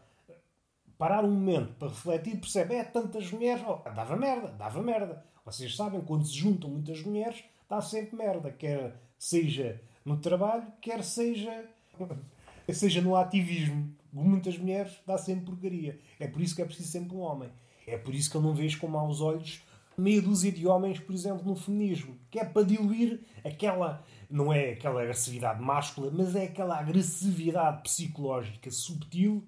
parar 0.97 1.23
um 1.23 1.31
momento 1.31 1.73
para 1.73 1.89
refletir, 1.89 2.39
percebe, 2.39 2.75
é 2.75 2.83
tantas 2.83 3.31
mulheres, 3.31 3.63
oh, 3.67 3.77
dava 3.89 4.15
merda, 4.15 4.47
dava 4.49 4.81
merda. 4.81 5.25
Vocês 5.45 5.75
sabem, 5.75 6.01
quando 6.01 6.25
se 6.25 6.33
juntam 6.33 6.69
muitas 6.69 7.01
mulheres, 7.01 7.43
dá 7.69 7.81
sempre 7.81 8.15
merda, 8.15 8.51
quer 8.51 8.95
seja 9.17 9.81
no 10.05 10.17
trabalho, 10.17 10.65
quer 10.81 11.03
seja, 11.03 11.65
seja 12.71 13.01
no 13.01 13.15
ativismo. 13.15 13.93
Muitas 14.11 14.57
mulheres 14.57 14.93
dá 15.05 15.17
sempre 15.17 15.45
porcaria. 15.45 15.99
É 16.19 16.27
por 16.27 16.41
isso 16.41 16.55
que 16.55 16.61
é 16.61 16.65
preciso 16.65 16.89
sempre 16.89 17.15
um 17.15 17.21
homem. 17.21 17.49
É 17.85 17.97
por 17.97 18.13
isso 18.13 18.29
que 18.29 18.37
eu 18.37 18.41
não 18.41 18.53
vejo 18.53 18.79
com 18.79 18.87
maus 18.87 19.19
olhos 19.19 19.61
meia 19.97 20.21
dúzia 20.21 20.51
de 20.51 20.67
homens, 20.67 20.99
por 20.99 21.13
exemplo, 21.13 21.45
no 21.45 21.55
feminismo, 21.55 22.17
que 22.29 22.39
é 22.39 22.45
para 22.45 22.63
diluir 22.63 23.21
aquela, 23.43 24.03
não 24.29 24.51
é 24.51 24.71
aquela 24.71 25.01
agressividade 25.01 25.61
máscula, 25.61 26.11
mas 26.11 26.35
é 26.35 26.45
aquela 26.45 26.79
agressividade 26.79 27.83
psicológica 27.83 28.71
subtil 28.71 29.43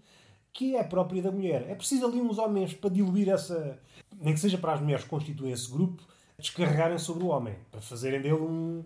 que 0.56 0.78
é 0.78 0.84
própria 0.84 1.22
da 1.22 1.32
mulher. 1.32 1.70
É 1.70 1.76
preciso 1.76 2.06
ali 2.06 2.22
uns 2.22 2.38
homens 2.38 2.74
para 2.74 2.90
diluir 2.90 3.28
essa, 3.30 3.78
nem 4.22 4.34
que 4.34 4.40
seja 4.40 4.58
para 4.58 4.74
as 4.74 4.82
mulheres 4.82 5.04
que 5.04 5.10
constituem 5.10 5.52
esse 5.52 5.70
grupo, 5.70 6.02
descarregarem 6.38 6.98
sobre 6.98 7.26
o 7.26 7.28
homem, 7.28 7.56
para 7.70 7.82
fazerem 7.82 8.22
dele 8.22 8.36
um, 8.36 8.84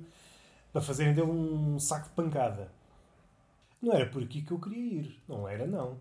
para 0.74 0.82
fazerem 0.82 1.14
dele 1.14 1.30
um 1.30 1.78
saco 1.78 2.10
de 2.10 2.16
pancada. 2.16 2.72
Não 3.80 3.94
era 3.94 4.08
por 4.08 4.24
aqui 4.24 4.42
que 4.42 4.52
eu 4.52 4.60
queria 4.60 5.02
ir, 5.02 5.20
não 5.28 5.48
era 5.48 5.68
não. 5.68 5.98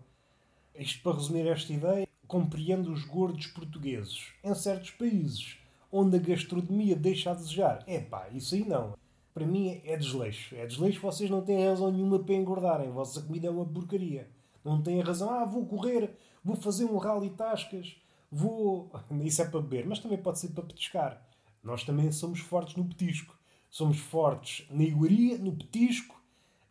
Isto 0.73 1.03
para 1.03 1.17
resumir 1.17 1.47
esta 1.47 1.71
ideia, 1.71 2.08
compreendo 2.29 2.93
os 2.93 3.03
gordos 3.05 3.47
portugueses 3.47 4.27
em 4.43 4.53
certos 4.53 4.91
países 4.91 5.57
onde 5.91 6.15
a 6.15 6.19
gastronomia 6.19 6.95
deixa 6.95 7.31
a 7.31 7.33
desejar. 7.33 7.83
É 7.87 7.99
pá, 7.99 8.29
isso 8.31 8.53
aí 8.53 8.63
não. 8.63 8.95
Para 9.33 9.47
mim 9.47 9.81
é 9.83 9.97
desleixo. 9.97 10.55
É 10.55 10.67
desleixo, 10.67 11.01
vocês 11.01 11.27
não 11.27 11.41
têm 11.41 11.67
razão 11.67 11.91
nenhuma 11.91 12.19
para 12.19 12.35
engordarem. 12.35 12.91
Vossa 12.91 13.19
comida 13.23 13.47
é 13.47 13.49
uma 13.49 13.65
porcaria. 13.65 14.29
Não 14.63 14.79
têm 14.79 15.01
razão. 15.01 15.31
Ah, 15.31 15.43
vou 15.43 15.65
correr, 15.65 16.15
vou 16.43 16.55
fazer 16.55 16.85
um 16.85 16.97
rally 16.97 17.31
tascas, 17.31 17.95
vou. 18.31 18.91
Isso 19.25 19.41
é 19.41 19.45
para 19.45 19.61
beber, 19.61 19.87
mas 19.87 19.97
também 19.97 20.21
pode 20.21 20.37
ser 20.37 20.49
para 20.49 20.63
petiscar. 20.63 21.27
Nós 21.63 21.83
também 21.83 22.11
somos 22.11 22.41
fortes 22.41 22.75
no 22.75 22.85
petisco. 22.85 23.35
Somos 23.71 23.97
fortes 23.97 24.67
na 24.69 24.83
iguaria, 24.83 25.39
no 25.39 25.55
petisco, 25.55 26.21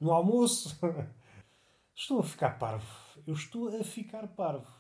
no 0.00 0.12
almoço. 0.12 0.78
Estou 1.96 2.20
a 2.20 2.22
ficar 2.22 2.60
parvo. 2.60 2.86
Eu 3.26 3.34
estou 3.34 3.68
a 3.76 3.82
ficar 3.82 4.26
parvo. 4.28 4.77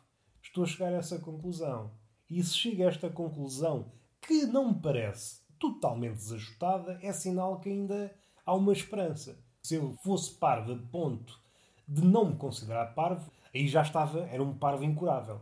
Estou 0.48 0.64
a 0.64 0.66
chegar 0.66 0.94
a 0.94 0.96
essa 0.96 1.18
conclusão. 1.18 1.90
E 2.30 2.42
se 2.42 2.54
chega 2.54 2.84
a 2.84 2.88
esta 2.88 3.10
conclusão, 3.10 3.92
que 4.20 4.46
não 4.46 4.72
me 4.72 4.80
parece 4.80 5.40
totalmente 5.58 6.14
desajustada, 6.14 6.98
é 7.02 7.12
sinal 7.12 7.60
que 7.60 7.68
ainda 7.68 8.10
há 8.46 8.54
uma 8.54 8.72
esperança. 8.72 9.38
Se 9.62 9.74
eu 9.74 9.94
fosse 10.02 10.32
parvo 10.32 10.72
a 10.72 10.78
ponto 10.90 11.38
de 11.86 12.02
não 12.02 12.30
me 12.30 12.36
considerar 12.36 12.94
parvo, 12.94 13.30
aí 13.54 13.68
já 13.68 13.82
estava, 13.82 14.20
era 14.20 14.42
um 14.42 14.54
parvo 14.54 14.84
incurável. 14.84 15.40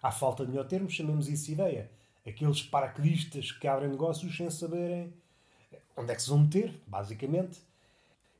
À 0.00 0.12
falta 0.12 0.44
de 0.44 0.52
melhor 0.52 0.68
termo, 0.68 0.88
chamemos 0.88 1.28
isso 1.28 1.46
de 1.46 1.52
ideia. 1.52 1.90
Aqueles 2.24 2.62
paraquedistas 2.62 3.50
que 3.50 3.66
abrem 3.66 3.90
negócios 3.90 4.36
sem 4.36 4.48
saberem 4.50 5.12
onde 5.96 6.12
é 6.12 6.14
que 6.14 6.22
se 6.22 6.30
vão 6.30 6.38
meter, 6.38 6.80
basicamente. 6.86 7.60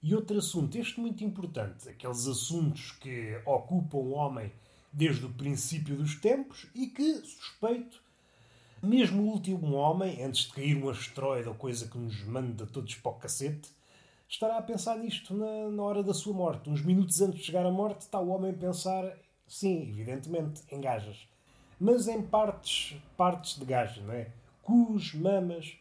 E 0.01 0.15
outro 0.15 0.39
assunto, 0.39 0.79
este 0.79 1.01
muito 1.01 1.25
importante, 1.25 1.89
aqueles 1.89 2.27
assuntos 2.29 2.93
que 2.93 3.41
ocupam 3.45 3.99
o 3.99 4.11
homem 4.13 4.53
desde 4.93 5.25
o 5.25 5.33
princípio 5.33 5.97
dos 5.97 6.17
tempos 6.17 6.67
e 6.75 6.87
que, 6.87 7.15
suspeito, 7.25 8.03
mesmo 8.83 9.23
o 9.23 9.27
último 9.27 9.75
homem, 9.75 10.23
antes 10.23 10.43
de 10.47 10.53
cair 10.53 10.77
um 10.77 10.91
asteroide 10.91 11.49
ou 11.49 11.55
coisa 11.55 11.87
que 11.89 11.97
nos 11.97 12.23
manda 12.25 12.67
todos 12.67 12.95
para 12.97 13.13
o 13.13 13.15
cacete, 13.15 13.71
estará 14.29 14.59
a 14.59 14.63
pensar 14.63 14.99
nisto 14.99 15.35
na, 15.35 15.71
na 15.71 15.83
hora 15.83 16.03
da 16.03 16.13
sua 16.13 16.35
morte. 16.35 16.69
Uns 16.69 16.83
minutos 16.83 17.21
antes 17.21 17.41
de 17.41 17.47
chegar 17.47 17.65
à 17.65 17.71
morte, 17.71 18.01
está 18.01 18.19
o 18.19 18.29
homem 18.29 18.51
a 18.51 18.55
pensar, 18.55 19.17
sim, 19.47 19.89
evidentemente, 19.89 20.63
em 20.71 20.81
gajas. 20.81 21.29
Mas 21.79 22.09
em 22.09 22.23
partes, 22.23 22.97
partes 23.17 23.59
de 23.59 23.65
gajas, 23.65 24.03
não 24.05 24.15
é? 24.15 24.31
Cus, 24.63 25.15
mamas. 25.15 25.77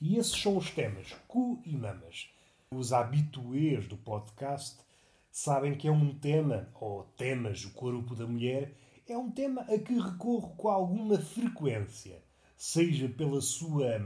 E 0.00 0.16
esses 0.16 0.40
são 0.40 0.56
os 0.56 0.70
temas, 0.70 1.14
cu 1.26 1.60
e 1.64 1.76
mamas. 1.76 2.28
Os 2.70 2.92
habituês 2.92 3.86
do 3.86 3.96
podcast 3.96 4.76
sabem 5.34 5.74
que 5.74 5.88
é 5.88 5.90
um 5.90 6.14
tema, 6.14 6.68
ou 6.80 7.02
temas, 7.16 7.64
o 7.64 7.72
corpo 7.72 8.14
da 8.14 8.24
mulher, 8.24 8.72
é 9.04 9.18
um 9.18 9.32
tema 9.32 9.62
a 9.62 9.76
que 9.76 9.98
recorro 9.98 10.54
com 10.54 10.68
alguma 10.68 11.18
frequência, 11.18 12.22
seja 12.56 13.08
pela 13.08 13.40
sua, 13.40 14.00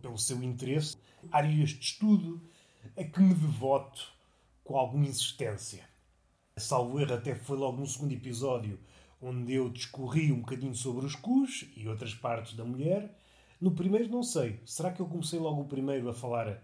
pelo 0.00 0.16
seu 0.16 0.40
interesse, 0.44 0.96
áreas 1.32 1.70
de 1.70 1.80
estudo 1.80 2.40
a 2.96 3.02
que 3.02 3.20
me 3.20 3.34
devoto 3.34 4.12
com 4.62 4.76
alguma 4.76 5.06
insistência. 5.06 5.84
Salvo 6.56 7.00
erro, 7.00 7.14
até 7.14 7.34
foi 7.34 7.58
logo 7.58 7.80
no 7.80 7.86
segundo 7.86 8.12
episódio 8.12 8.78
onde 9.20 9.52
eu 9.52 9.68
discorri 9.70 10.30
um 10.30 10.38
bocadinho 10.38 10.74
sobre 10.76 11.04
os 11.04 11.16
cus 11.16 11.68
e 11.76 11.88
outras 11.88 12.14
partes 12.14 12.54
da 12.54 12.64
mulher. 12.64 13.18
No 13.60 13.72
primeiro, 13.72 14.08
não 14.08 14.22
sei. 14.22 14.60
Será 14.64 14.92
que 14.92 15.00
eu 15.00 15.06
comecei 15.06 15.40
logo 15.40 15.62
o 15.62 15.68
primeiro 15.68 16.08
a 16.08 16.14
falar 16.14 16.62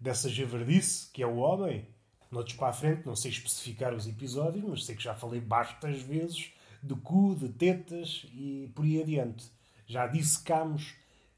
dessa 0.00 0.28
javardice, 0.28 1.12
que 1.12 1.22
é 1.22 1.26
o 1.26 1.36
homem? 1.36 1.86
Noutros 2.30 2.56
para 2.56 2.68
a 2.68 2.72
frente, 2.72 3.06
não 3.06 3.14
sei 3.14 3.30
especificar 3.30 3.94
os 3.94 4.06
episódios, 4.06 4.64
mas 4.64 4.84
sei 4.84 4.96
que 4.96 5.02
já 5.02 5.14
falei 5.14 5.40
bastas 5.40 6.02
vezes 6.02 6.52
de 6.82 6.94
cu, 6.96 7.34
de 7.36 7.48
tetas 7.48 8.26
e 8.32 8.70
por 8.74 8.84
aí 8.84 9.00
adiante. 9.00 9.50
Já 9.86 10.06
dissecámos 10.06 10.94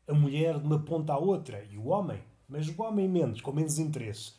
a 0.07 0.14
mulher 0.14 0.59
de 0.59 0.66
uma 0.66 0.78
ponta 0.78 1.12
à 1.12 1.18
outra 1.18 1.62
e 1.71 1.76
o 1.76 1.88
homem, 1.88 2.23
mas 2.49 2.68
o 2.68 2.83
homem 2.83 3.07
menos, 3.09 3.40
com 3.40 3.52
menos 3.52 3.78
interesse. 3.78 4.33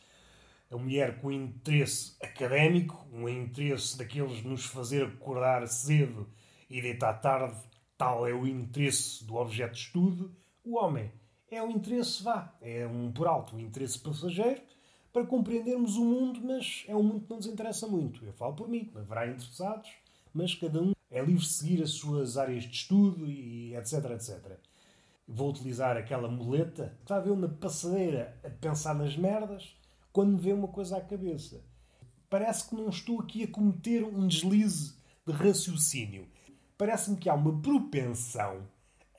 A 0.70 0.76
mulher 0.76 1.20
com 1.20 1.30
interesse 1.30 2.16
académico, 2.20 3.06
um 3.12 3.28
interesse 3.28 3.96
daqueles 3.96 4.38
de 4.38 4.48
nos 4.48 4.64
fazer 4.64 5.04
acordar 5.04 5.66
cedo 5.68 6.28
e 6.68 6.80
deitar 6.82 7.14
tarde, 7.14 7.56
tal 7.96 8.26
é 8.26 8.32
o 8.32 8.46
interesse 8.46 9.24
do 9.24 9.36
objeto 9.36 9.74
de 9.74 9.80
estudo. 9.80 10.34
O 10.64 10.76
homem 10.76 11.10
é 11.50 11.62
um 11.62 11.70
interesse, 11.70 12.22
vá, 12.22 12.56
é 12.60 12.86
um 12.86 13.10
por 13.12 13.26
alto, 13.26 13.56
um 13.56 13.60
interesse 13.60 13.98
passageiro 13.98 14.62
para 15.12 15.26
compreendermos 15.26 15.96
o 15.96 16.04
mundo, 16.04 16.40
mas 16.42 16.84
é 16.86 16.94
um 16.94 17.02
mundo 17.02 17.22
que 17.22 17.30
não 17.30 17.36
nos 17.36 17.46
interessa 17.46 17.86
muito. 17.86 18.24
Eu 18.24 18.32
falo 18.32 18.54
por 18.54 18.68
mim, 18.68 18.90
haverá 18.94 19.26
interessados, 19.26 19.90
mas 20.32 20.54
cada 20.54 20.80
um 20.80 20.92
é 21.10 21.20
livre 21.20 21.42
de 21.42 21.48
seguir 21.48 21.82
as 21.82 21.90
suas 21.90 22.36
áreas 22.36 22.64
de 22.64 22.74
estudo 22.74 23.26
e 23.26 23.74
etc, 23.74 24.10
etc. 24.12 24.58
Vou 25.26 25.50
utilizar 25.50 25.96
aquela 25.96 26.28
muleta. 26.28 26.96
Está 27.02 27.16
a 27.16 27.20
ver 27.20 27.36
na 27.36 27.48
passadeira 27.48 28.38
a 28.44 28.50
pensar 28.50 28.94
nas 28.94 29.16
merdas 29.16 29.76
quando 30.12 30.32
me 30.32 30.38
vê 30.38 30.52
uma 30.52 30.68
coisa 30.68 30.96
à 30.96 31.00
cabeça. 31.00 31.60
Parece 32.28 32.68
que 32.68 32.76
não 32.76 32.88
estou 32.88 33.20
aqui 33.20 33.42
a 33.42 33.48
cometer 33.48 34.04
um 34.04 34.26
deslize 34.26 34.94
de 35.26 35.32
raciocínio. 35.32 36.28
Parece-me 36.78 37.16
que 37.16 37.28
há 37.28 37.34
uma 37.34 37.60
propensão, 37.60 38.62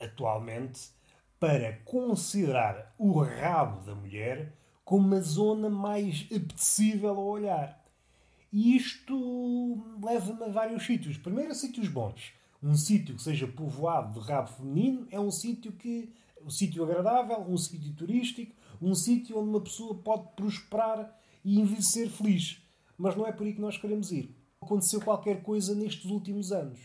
atualmente, 0.00 0.90
para 1.38 1.76
considerar 1.84 2.94
o 2.98 3.20
rabo 3.20 3.84
da 3.84 3.94
mulher 3.94 4.52
como 4.84 5.06
uma 5.06 5.20
zona 5.20 5.70
mais 5.70 6.26
apetecível 6.26 7.10
ao 7.10 7.26
olhar. 7.26 7.82
E 8.52 8.76
isto 8.76 9.82
leva-me 10.02 10.44
a 10.44 10.48
vários 10.48 10.84
sítios. 10.84 11.16
Primeiro, 11.16 11.52
a 11.52 11.54
sítios 11.54 11.88
bons. 11.88 12.32
Um 12.62 12.74
sítio 12.74 13.16
que 13.16 13.22
seja 13.22 13.46
povoado 13.48 14.20
de 14.20 14.26
rabo 14.26 14.48
feminino 14.48 15.06
é 15.10 15.18
um 15.18 15.30
sítio 15.30 15.72
que 15.72 16.12
um 16.44 16.50
sítio 16.50 16.84
agradável, 16.84 17.40
um 17.40 17.56
sítio 17.56 17.92
turístico, 17.94 18.52
um 18.80 18.94
sítio 18.94 19.38
onde 19.38 19.48
uma 19.48 19.60
pessoa 19.60 19.94
pode 19.94 20.28
prosperar 20.34 21.18
e 21.44 21.58
envelhecer 21.58 22.10
feliz. 22.10 22.60
Mas 22.98 23.16
não 23.16 23.26
é 23.26 23.32
por 23.32 23.46
aí 23.46 23.54
que 23.54 23.60
nós 23.60 23.78
queremos 23.78 24.12
ir. 24.12 24.34
Aconteceu 24.60 25.00
qualquer 25.00 25.42
coisa 25.42 25.74
nestes 25.74 26.10
últimos 26.10 26.52
anos. 26.52 26.78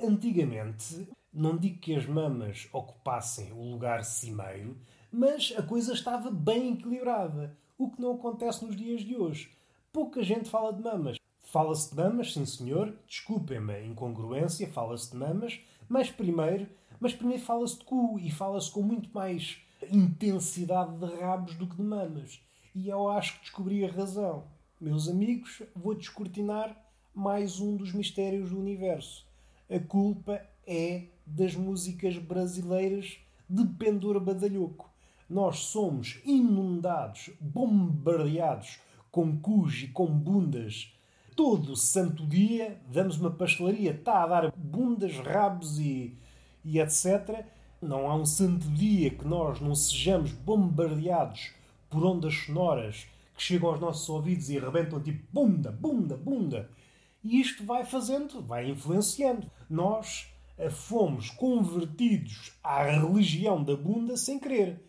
Antigamente, 0.00 1.08
não 1.32 1.56
digo 1.56 1.78
que 1.78 1.94
as 1.94 2.06
mamas 2.06 2.68
ocupassem 2.72 3.52
o 3.52 3.62
lugar 3.62 4.04
cimeiro, 4.04 4.76
mas 5.12 5.54
a 5.56 5.62
coisa 5.62 5.92
estava 5.92 6.30
bem 6.30 6.74
equilibrada, 6.74 7.56
o 7.78 7.90
que 7.90 8.00
não 8.00 8.14
acontece 8.14 8.64
nos 8.64 8.76
dias 8.76 9.02
de 9.02 9.16
hoje. 9.16 9.50
Pouca 9.92 10.22
gente 10.22 10.48
fala 10.48 10.72
de 10.72 10.82
mamas. 10.82 11.18
Fala-se 11.42 11.90
de 11.90 11.96
mamas, 11.96 12.32
sim 12.32 12.44
senhor, 12.44 12.94
desculpem-me 13.06 13.72
a 13.72 13.84
incongruência, 13.84 14.68
fala-se 14.68 15.10
de 15.10 15.16
mamas, 15.16 15.60
mas 15.88 16.10
primeiro, 16.10 16.68
mas 16.98 17.14
primeiro 17.14 17.42
fala-se 17.42 17.78
de 17.78 17.84
cu 17.84 18.18
e 18.18 18.30
fala-se 18.30 18.70
com 18.70 18.82
muito 18.82 19.08
mais 19.14 19.58
intensidade 19.90 20.96
de 20.96 21.20
rabos 21.20 21.54
do 21.54 21.66
que 21.66 21.76
de 21.76 21.82
mamas. 21.82 22.40
E 22.74 22.88
eu 22.88 23.08
acho 23.08 23.34
que 23.34 23.40
descobri 23.42 23.84
a 23.84 23.90
razão. 23.90 24.44
Meus 24.80 25.08
amigos, 25.08 25.62
vou 25.74 25.94
descortinar 25.94 26.76
mais 27.14 27.60
um 27.60 27.76
dos 27.76 27.92
mistérios 27.92 28.50
do 28.50 28.58
universo. 28.58 29.26
A 29.70 29.78
culpa 29.78 30.42
é 30.66 31.06
das 31.24 31.54
músicas 31.54 32.18
brasileiras 32.18 33.18
de 33.48 33.64
Pendura 33.64 34.20
Badalhoco. 34.20 34.90
Nós 35.28 35.58
somos 35.58 36.20
inundados, 36.24 37.30
bombardeados 37.40 38.78
com 39.10 39.36
cus 39.38 39.82
e 39.82 39.88
com 39.88 40.06
bundas. 40.06 40.92
Todo 41.34 41.74
santo 41.74 42.24
dia 42.26 42.80
damos 42.90 43.18
uma 43.18 43.30
pastelaria, 43.30 43.90
está 43.90 44.22
a 44.22 44.26
dar 44.26 44.52
bundas, 44.56 45.16
rabos 45.18 45.78
e, 45.78 46.16
e 46.64 46.78
etc. 46.78 47.44
Não 47.82 48.08
há 48.08 48.14
um 48.14 48.24
santo 48.24 48.68
dia 48.68 49.10
que 49.10 49.26
nós 49.26 49.60
não 49.60 49.74
sejamos 49.74 50.32
bombardeados 50.32 51.52
por 51.90 52.04
ondas 52.04 52.34
sonoras 52.34 53.06
que 53.36 53.42
chegam 53.42 53.68
aos 53.68 53.80
nossos 53.80 54.08
ouvidos 54.08 54.48
e 54.48 54.58
arrebentam 54.58 55.00
tipo 55.00 55.26
bunda, 55.32 55.70
bunda, 55.70 56.16
bunda. 56.16 56.70
E 57.22 57.40
isto 57.40 57.64
vai 57.64 57.84
fazendo, 57.84 58.40
vai 58.40 58.70
influenciando. 58.70 59.50
Nós 59.68 60.32
eh, 60.56 60.70
fomos 60.70 61.30
convertidos 61.30 62.52
à 62.62 62.84
religião 62.84 63.62
da 63.62 63.76
bunda 63.76 64.16
sem 64.16 64.38
querer. 64.38 64.85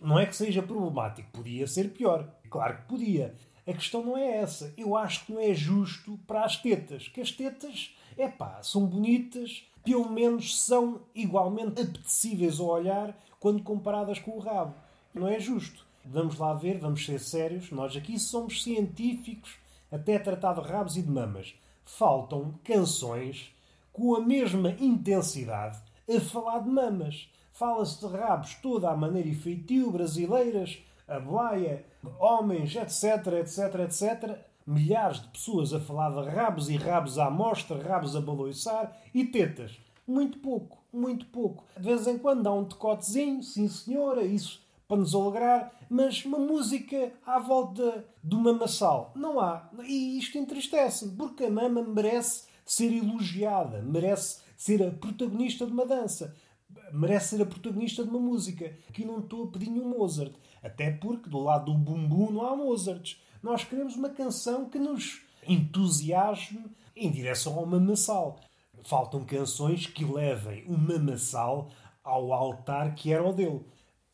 Não 0.00 0.18
é 0.18 0.24
que 0.24 0.34
seja 0.34 0.62
problemático, 0.62 1.30
podia 1.30 1.66
ser 1.66 1.90
pior. 1.90 2.26
Claro 2.48 2.78
que 2.78 2.88
podia. 2.88 3.34
A 3.66 3.72
questão 3.72 4.02
não 4.02 4.16
é 4.16 4.38
essa. 4.38 4.72
Eu 4.76 4.96
acho 4.96 5.26
que 5.26 5.32
não 5.32 5.40
é 5.40 5.52
justo 5.52 6.18
para 6.26 6.44
as 6.44 6.56
tetas. 6.56 7.06
Que 7.08 7.20
as 7.20 7.30
tetas, 7.30 7.94
é 8.16 8.26
pá, 8.26 8.62
são 8.62 8.86
bonitas, 8.86 9.64
pelo 9.84 10.10
menos 10.10 10.60
são 10.60 11.02
igualmente 11.14 11.82
apetecíveis 11.82 12.58
ao 12.58 12.66
olhar 12.66 13.16
quando 13.38 13.62
comparadas 13.62 14.18
com 14.18 14.32
o 14.32 14.40
rabo. 14.40 14.74
Não 15.14 15.28
é 15.28 15.38
justo. 15.38 15.86
Vamos 16.04 16.38
lá 16.38 16.54
ver, 16.54 16.78
vamos 16.78 17.04
ser 17.04 17.20
sérios. 17.20 17.70
Nós 17.70 17.94
aqui 17.94 18.18
somos 18.18 18.62
científicos, 18.62 19.56
até 19.92 20.18
tratar 20.18 20.54
de 20.54 20.60
rabos 20.60 20.96
e 20.96 21.02
de 21.02 21.10
mamas. 21.10 21.54
Faltam 21.84 22.58
canções 22.64 23.54
com 23.92 24.14
a 24.14 24.20
mesma 24.20 24.70
intensidade 24.80 25.78
a 26.08 26.20
falar 26.20 26.60
de 26.60 26.70
mamas. 26.70 27.28
Fala-se 27.60 28.00
de 28.00 28.06
rabos 28.06 28.54
toda 28.54 28.88
a 28.88 28.96
maneira 28.96 29.28
e 29.28 29.34
feitio, 29.34 29.90
brasileiras, 29.90 30.78
a 31.06 31.20
blaia, 31.20 31.84
homens, 32.18 32.74
etc, 32.74 33.34
etc, 33.38 33.80
etc. 33.80 34.38
Milhares 34.66 35.20
de 35.20 35.28
pessoas 35.28 35.74
a 35.74 35.78
falar 35.78 36.08
de 36.08 36.26
rabos 36.30 36.70
e 36.70 36.78
rabos 36.78 37.18
à 37.18 37.28
mostra, 37.28 37.76
rabos 37.76 38.16
a 38.16 38.20
baloiçar 38.22 38.96
e 39.12 39.26
tetas. 39.26 39.78
Muito 40.06 40.38
pouco, 40.38 40.78
muito 40.90 41.26
pouco. 41.26 41.62
De 41.76 41.82
vez 41.82 42.06
em 42.06 42.16
quando 42.16 42.44
dá 42.44 42.50
um 42.50 42.64
decotezinho, 42.64 43.42
sim 43.42 43.68
senhora, 43.68 44.22
isso 44.22 44.62
para 44.88 44.96
nos 44.96 45.14
alegrar, 45.14 45.70
mas 45.90 46.24
uma 46.24 46.38
música 46.38 47.12
à 47.26 47.38
volta 47.38 48.06
do 48.22 48.38
mamassal. 48.38 49.12
Não 49.14 49.38
há. 49.38 49.68
E 49.84 50.16
isto 50.18 50.38
entristece-me, 50.38 51.14
porque 51.14 51.44
a 51.44 51.50
mama 51.50 51.82
merece 51.82 52.44
ser 52.64 52.90
elogiada, 52.90 53.82
merece 53.82 54.40
ser 54.56 54.82
a 54.82 54.90
protagonista 54.90 55.66
de 55.66 55.72
uma 55.72 55.84
dança, 55.84 56.34
merece 56.92 57.36
ser 57.36 57.42
a 57.42 57.46
protagonista 57.46 58.02
de 58.02 58.10
uma 58.10 58.20
música. 58.20 58.76
Aqui 58.88 59.04
não 59.04 59.20
estou 59.20 59.44
a 59.44 59.46
pedir 59.48 59.70
nenhum 59.70 59.88
Mozart, 59.88 60.32
até 60.62 60.90
porque 60.90 61.30
do 61.30 61.38
lado 61.38 61.72
do 61.72 61.78
bumbum 61.78 62.30
não 62.30 62.46
há 62.46 62.56
Mozarts. 62.56 63.20
Nós 63.42 63.64
queremos 63.64 63.96
uma 63.96 64.10
canção 64.10 64.68
que 64.68 64.78
nos 64.78 65.22
entusiasme 65.46 66.64
em 66.94 67.10
direção 67.10 67.58
ao 67.58 67.66
mamassal. 67.66 68.40
Faltam 68.82 69.24
canções 69.24 69.86
que 69.86 70.04
levem 70.04 70.64
o 70.66 70.76
mamassal 70.76 71.70
ao 72.02 72.32
altar 72.32 72.94
que 72.94 73.12
era 73.12 73.26
o 73.26 73.32
dele. 73.32 73.60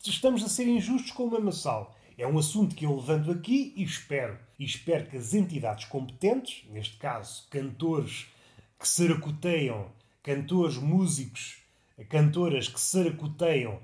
Estamos 0.03 0.43
a 0.43 0.47
ser 0.47 0.67
injustos 0.67 1.11
com 1.11 1.23
o 1.23 1.31
mamassal. 1.31 1.95
É 2.17 2.25
um 2.25 2.37
assunto 2.37 2.75
que 2.75 2.85
eu 2.85 2.95
levanto 2.95 3.31
aqui 3.31 3.73
e 3.75 3.83
espero. 3.83 4.39
E 4.57 4.65
espero 4.65 5.07
que 5.07 5.17
as 5.17 5.33
entidades 5.33 5.85
competentes, 5.85 6.67
neste 6.71 6.97
caso 6.97 7.47
cantores 7.49 8.27
que 8.79 8.87
saracoteiam, 8.87 9.91
cantores, 10.23 10.77
músicos, 10.77 11.66
cantoras 12.05 12.67
que 12.67 12.79
saracoteiam 12.79 13.79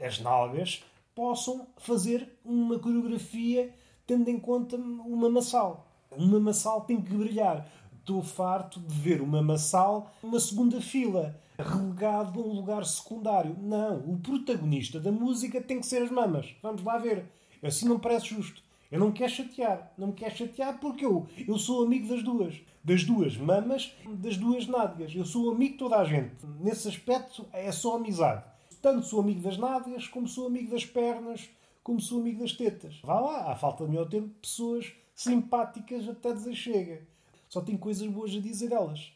as 0.00 0.18
nalgas, 0.18 0.82
possam 1.14 1.66
fazer 1.76 2.28
uma 2.44 2.78
coreografia 2.78 3.74
tendo 4.06 4.28
em 4.28 4.38
conta 4.38 4.76
o 4.76 5.16
mamassal. 5.16 5.86
O 6.10 6.24
mamassal 6.24 6.82
tem 6.82 7.00
que 7.00 7.12
brilhar. 7.12 7.68
Estou 7.98 8.22
farto 8.22 8.80
de 8.80 8.94
ver 8.94 9.20
o 9.20 9.26
mamassal 9.26 10.10
numa 10.22 10.40
segunda 10.40 10.80
fila, 10.80 11.38
relegado 11.58 12.40
a 12.40 12.42
um 12.42 12.54
lugar 12.54 12.84
secundário. 12.86 13.54
Não, 13.60 13.98
o 13.98 14.18
protagonista 14.18 14.98
da 14.98 15.12
música 15.12 15.60
tem 15.60 15.80
que 15.80 15.86
ser 15.86 16.02
as 16.02 16.10
mamas. 16.10 16.54
Vamos 16.62 16.82
lá 16.82 16.96
ver. 16.96 17.26
Assim 17.62 17.86
não 17.86 17.98
parece 17.98 18.28
justo. 18.28 18.62
Eu 18.90 19.00
não 19.00 19.08
me 19.08 19.12
quero 19.12 19.30
chatear. 19.30 19.92
Não 19.98 20.06
me 20.06 20.12
quero 20.14 20.36
chatear 20.36 20.78
porque 20.80 21.04
eu, 21.04 21.26
eu 21.46 21.58
sou 21.58 21.84
amigo 21.84 22.08
das 22.08 22.22
duas. 22.22 22.58
Das 22.88 23.04
duas 23.04 23.36
mamas, 23.36 23.94
das 24.06 24.38
duas 24.38 24.66
nádegas. 24.66 25.14
Eu 25.14 25.26
sou 25.26 25.50
amigo 25.50 25.72
de 25.72 25.78
toda 25.78 25.98
a 25.98 26.04
gente. 26.06 26.34
Nesse 26.58 26.88
aspecto 26.88 27.44
é 27.52 27.70
só 27.70 27.96
amizade. 27.96 28.42
Tanto 28.80 29.04
sou 29.04 29.20
amigo 29.20 29.42
das 29.42 29.58
nádegas, 29.58 30.08
como 30.08 30.26
sou 30.26 30.46
amigo 30.46 30.70
das 30.70 30.86
pernas, 30.86 31.50
como 31.82 32.00
sou 32.00 32.18
amigo 32.18 32.40
das 32.40 32.52
tetas. 32.52 32.98
Vá 33.04 33.20
lá, 33.20 33.52
à 33.52 33.54
falta 33.54 33.84
de 33.84 33.90
melhor 33.90 34.08
tempo, 34.08 34.30
pessoas 34.40 34.90
simpáticas 35.14 36.08
até 36.08 36.32
dizer 36.32 36.54
chega. 36.54 37.02
Só 37.46 37.60
tenho 37.60 37.76
coisas 37.76 38.08
boas 38.08 38.34
a 38.34 38.40
dizer 38.40 38.70
delas. 38.70 39.12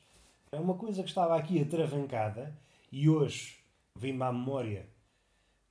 É 0.53 0.61
uma 0.61 0.75
coisa 0.75 1.03
que 1.03 1.09
estava 1.09 1.35
aqui 1.35 1.59
atravancada 1.59 2.55
e 2.93 3.09
hoje 3.09 3.57
vem-me 3.97 4.23
à 4.23 4.31
memória 4.31 4.87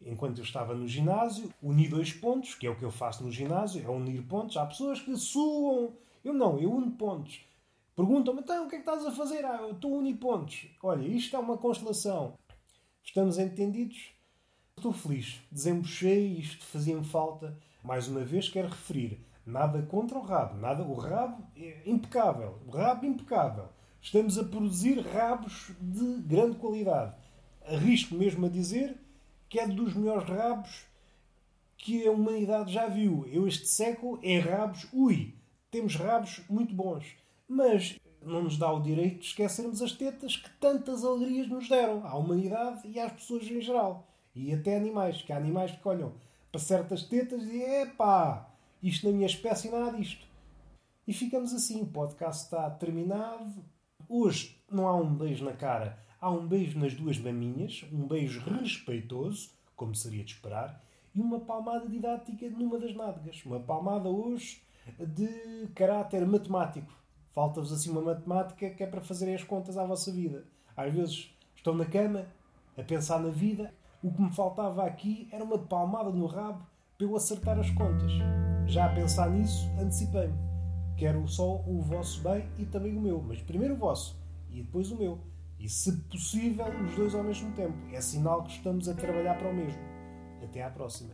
enquanto 0.04 0.40
eu 0.40 0.44
estava 0.44 0.74
no 0.74 0.88
ginásio, 0.88 1.54
uni 1.62 1.88
dois 1.88 2.12
pontos, 2.12 2.56
que 2.56 2.66
é 2.66 2.70
o 2.72 2.76
que 2.76 2.84
eu 2.84 2.90
faço 2.90 3.24
no 3.24 3.32
ginásio, 3.32 3.86
é 3.86 3.90
unir 3.92 4.24
pontos. 4.24 4.58
Há 4.58 4.66
pessoas 4.66 5.00
que 5.00 5.16
suam. 5.16 5.94
Eu 6.26 6.34
não, 6.34 6.58
eu 6.58 6.74
uno 6.74 6.90
pontos. 6.94 7.46
Perguntam-me, 8.02 8.40
então, 8.42 8.66
o 8.66 8.68
que 8.68 8.78
é 8.78 8.80
que 8.80 8.90
estás 8.90 9.06
a 9.06 9.12
fazer? 9.12 9.46
Ah, 9.46 9.60
eu 9.62 9.74
estou 9.74 9.94
a 9.94 9.98
unir 10.00 10.16
pontos. 10.16 10.66
Olha, 10.82 11.06
isto 11.06 11.36
é 11.36 11.40
uma 11.40 11.56
constelação. 11.56 12.34
Estamos 13.04 13.38
entendidos? 13.38 14.12
Estou 14.76 14.92
feliz. 14.92 15.40
Desembuchei, 15.52 16.40
isto 16.40 16.66
fazia-me 16.66 17.04
falta. 17.04 17.56
Mais 17.84 18.08
uma 18.08 18.22
vez, 18.22 18.50
quero 18.50 18.70
referir, 18.70 19.24
nada 19.46 19.84
contra 19.84 20.18
o 20.18 20.22
rabo. 20.24 20.58
Nada, 20.58 20.82
o 20.82 20.96
rabo 20.96 21.46
é 21.56 21.84
impecável. 21.86 22.58
O 22.66 22.72
rabo 22.72 23.06
impecável. 23.06 23.70
Estamos 24.02 24.36
a 24.40 24.46
produzir 24.46 25.00
rabos 25.02 25.72
de 25.80 26.24
grande 26.24 26.58
qualidade. 26.58 27.14
Arrisco 27.68 28.16
mesmo 28.16 28.48
a 28.48 28.50
dizer 28.50 28.98
que 29.48 29.60
é 29.60 29.68
dos 29.68 29.94
melhores 29.94 30.28
rabos 30.28 30.88
que 31.78 32.08
a 32.08 32.12
humanidade 32.12 32.74
já 32.74 32.88
viu. 32.88 33.28
Eu, 33.32 33.48
este 33.48 33.68
século, 33.68 34.20
em 34.24 34.40
rabos, 34.40 34.88
ui, 34.92 35.36
temos 35.70 35.96
rabos 35.96 36.42
muito 36.50 36.74
bons. 36.74 37.22
Mas 37.52 38.00
não 38.22 38.44
nos 38.44 38.58
dá 38.58 38.72
o 38.72 38.82
direito 38.82 39.20
de 39.20 39.26
esquecermos 39.26 39.82
as 39.82 39.92
tetas 39.92 40.38
que 40.38 40.50
tantas 40.52 41.04
alegrias 41.04 41.50
nos 41.50 41.68
deram 41.68 42.06
à 42.08 42.16
humanidade 42.16 42.88
e 42.88 43.00
às 43.00 43.12
pessoas 43.12 43.44
em 43.44 43.60
geral. 43.60 44.08
E 44.34 44.54
até 44.54 44.78
animais, 44.78 45.22
que 45.22 45.34
há 45.34 45.38
animais 45.38 45.72
que 45.72 45.88
olham 45.88 46.14
para 46.50 46.62
certas 46.62 47.04
tetas 47.04 47.44
e 47.44 47.62
epá, 47.62 48.50
isto 48.82 49.06
na 49.06 49.14
minha 49.14 49.28
espécie 49.28 49.70
não 49.70 49.84
há 49.84 49.92
disto. 49.92 50.26
E 51.06 51.12
ficamos 51.14 51.54
assim, 51.54 51.82
o 51.82 51.88
podcast 51.88 52.46
está 52.46 52.70
terminado. 52.70 53.66
Hoje 54.08 54.58
não 54.72 54.88
há 54.88 54.96
um 54.96 55.14
beijo 55.14 55.44
na 55.44 55.54
cara, 55.54 56.00
Há 56.22 56.30
um 56.30 56.46
beijo 56.46 56.78
nas 56.78 56.94
duas 56.94 57.18
maminhas, 57.18 57.84
um 57.92 58.08
beijo 58.08 58.42
respeitoso, 58.42 59.50
como 59.76 59.96
seria 59.96 60.24
de 60.24 60.34
esperar, 60.34 60.80
e 61.16 61.20
uma 61.20 61.40
palmada 61.40 61.90
didática 61.90 62.48
numa 62.48 62.78
das 62.78 62.96
nádegas. 62.96 63.44
Uma 63.44 63.60
palmada 63.60 64.08
hoje 64.08 64.62
de 65.00 65.68
caráter 65.74 66.24
matemático. 66.28 66.94
Falta-vos 67.34 67.72
assim 67.72 67.90
uma 67.90 68.02
matemática 68.02 68.70
que 68.70 68.84
é 68.84 68.88
para 68.88 69.02
fazerem 69.02 69.36
as 69.36 69.44
contas 69.44 69.78
à 69.78 69.86
vossa 69.86 70.12
vida. 70.12 70.44
Às 70.76 70.94
vezes 70.94 71.34
estão 71.56 71.74
na 71.74 71.86
cama 71.86 72.26
a 72.78 72.84
pensar 72.84 73.20
na 73.20 73.30
vida. 73.30 73.74
O 74.04 74.12
que 74.12 74.22
me 74.22 74.32
faltava 74.32 74.86
aqui 74.86 75.28
era 75.32 75.44
uma 75.44 75.58
palmada 75.58 76.10
no 76.10 76.26
rabo 76.26 76.66
para 76.98 77.08
eu 77.08 77.16
acertar 77.16 77.58
as 77.60 77.70
contas. 77.72 78.12
Já 78.66 78.86
a 78.86 78.94
pensar 78.94 79.30
nisso, 79.30 79.70
antecipei-me. 79.80 80.34
Quero 80.98 81.28
só 81.28 81.56
o 81.68 81.82
vosso 81.82 82.22
bem 82.22 82.48
e 82.58 82.66
também 82.66 82.98
o 82.98 83.02
meu. 83.02 83.22
Mas 83.22 83.42
primeiro 83.42 83.76
o 83.76 83.78
vosso 83.78 84.20
e 84.50 84.62
depois 84.62 84.92
o 84.92 84.98
meu. 84.98 85.20
E, 85.60 85.70
se 85.70 85.92
possível, 86.04 86.66
os 86.84 86.96
dois 86.96 87.14
ao 87.14 87.24
mesmo 87.24 87.52
tempo. 87.54 87.78
É 87.94 88.02
sinal 88.02 88.44
que 88.44 88.52
estamos 88.52 88.90
a 88.90 88.94
trabalhar 88.94 89.36
para 89.38 89.50
o 89.50 89.54
mesmo. 89.54 89.82
Até 90.44 90.64
à 90.64 90.70
próxima. 90.70 91.14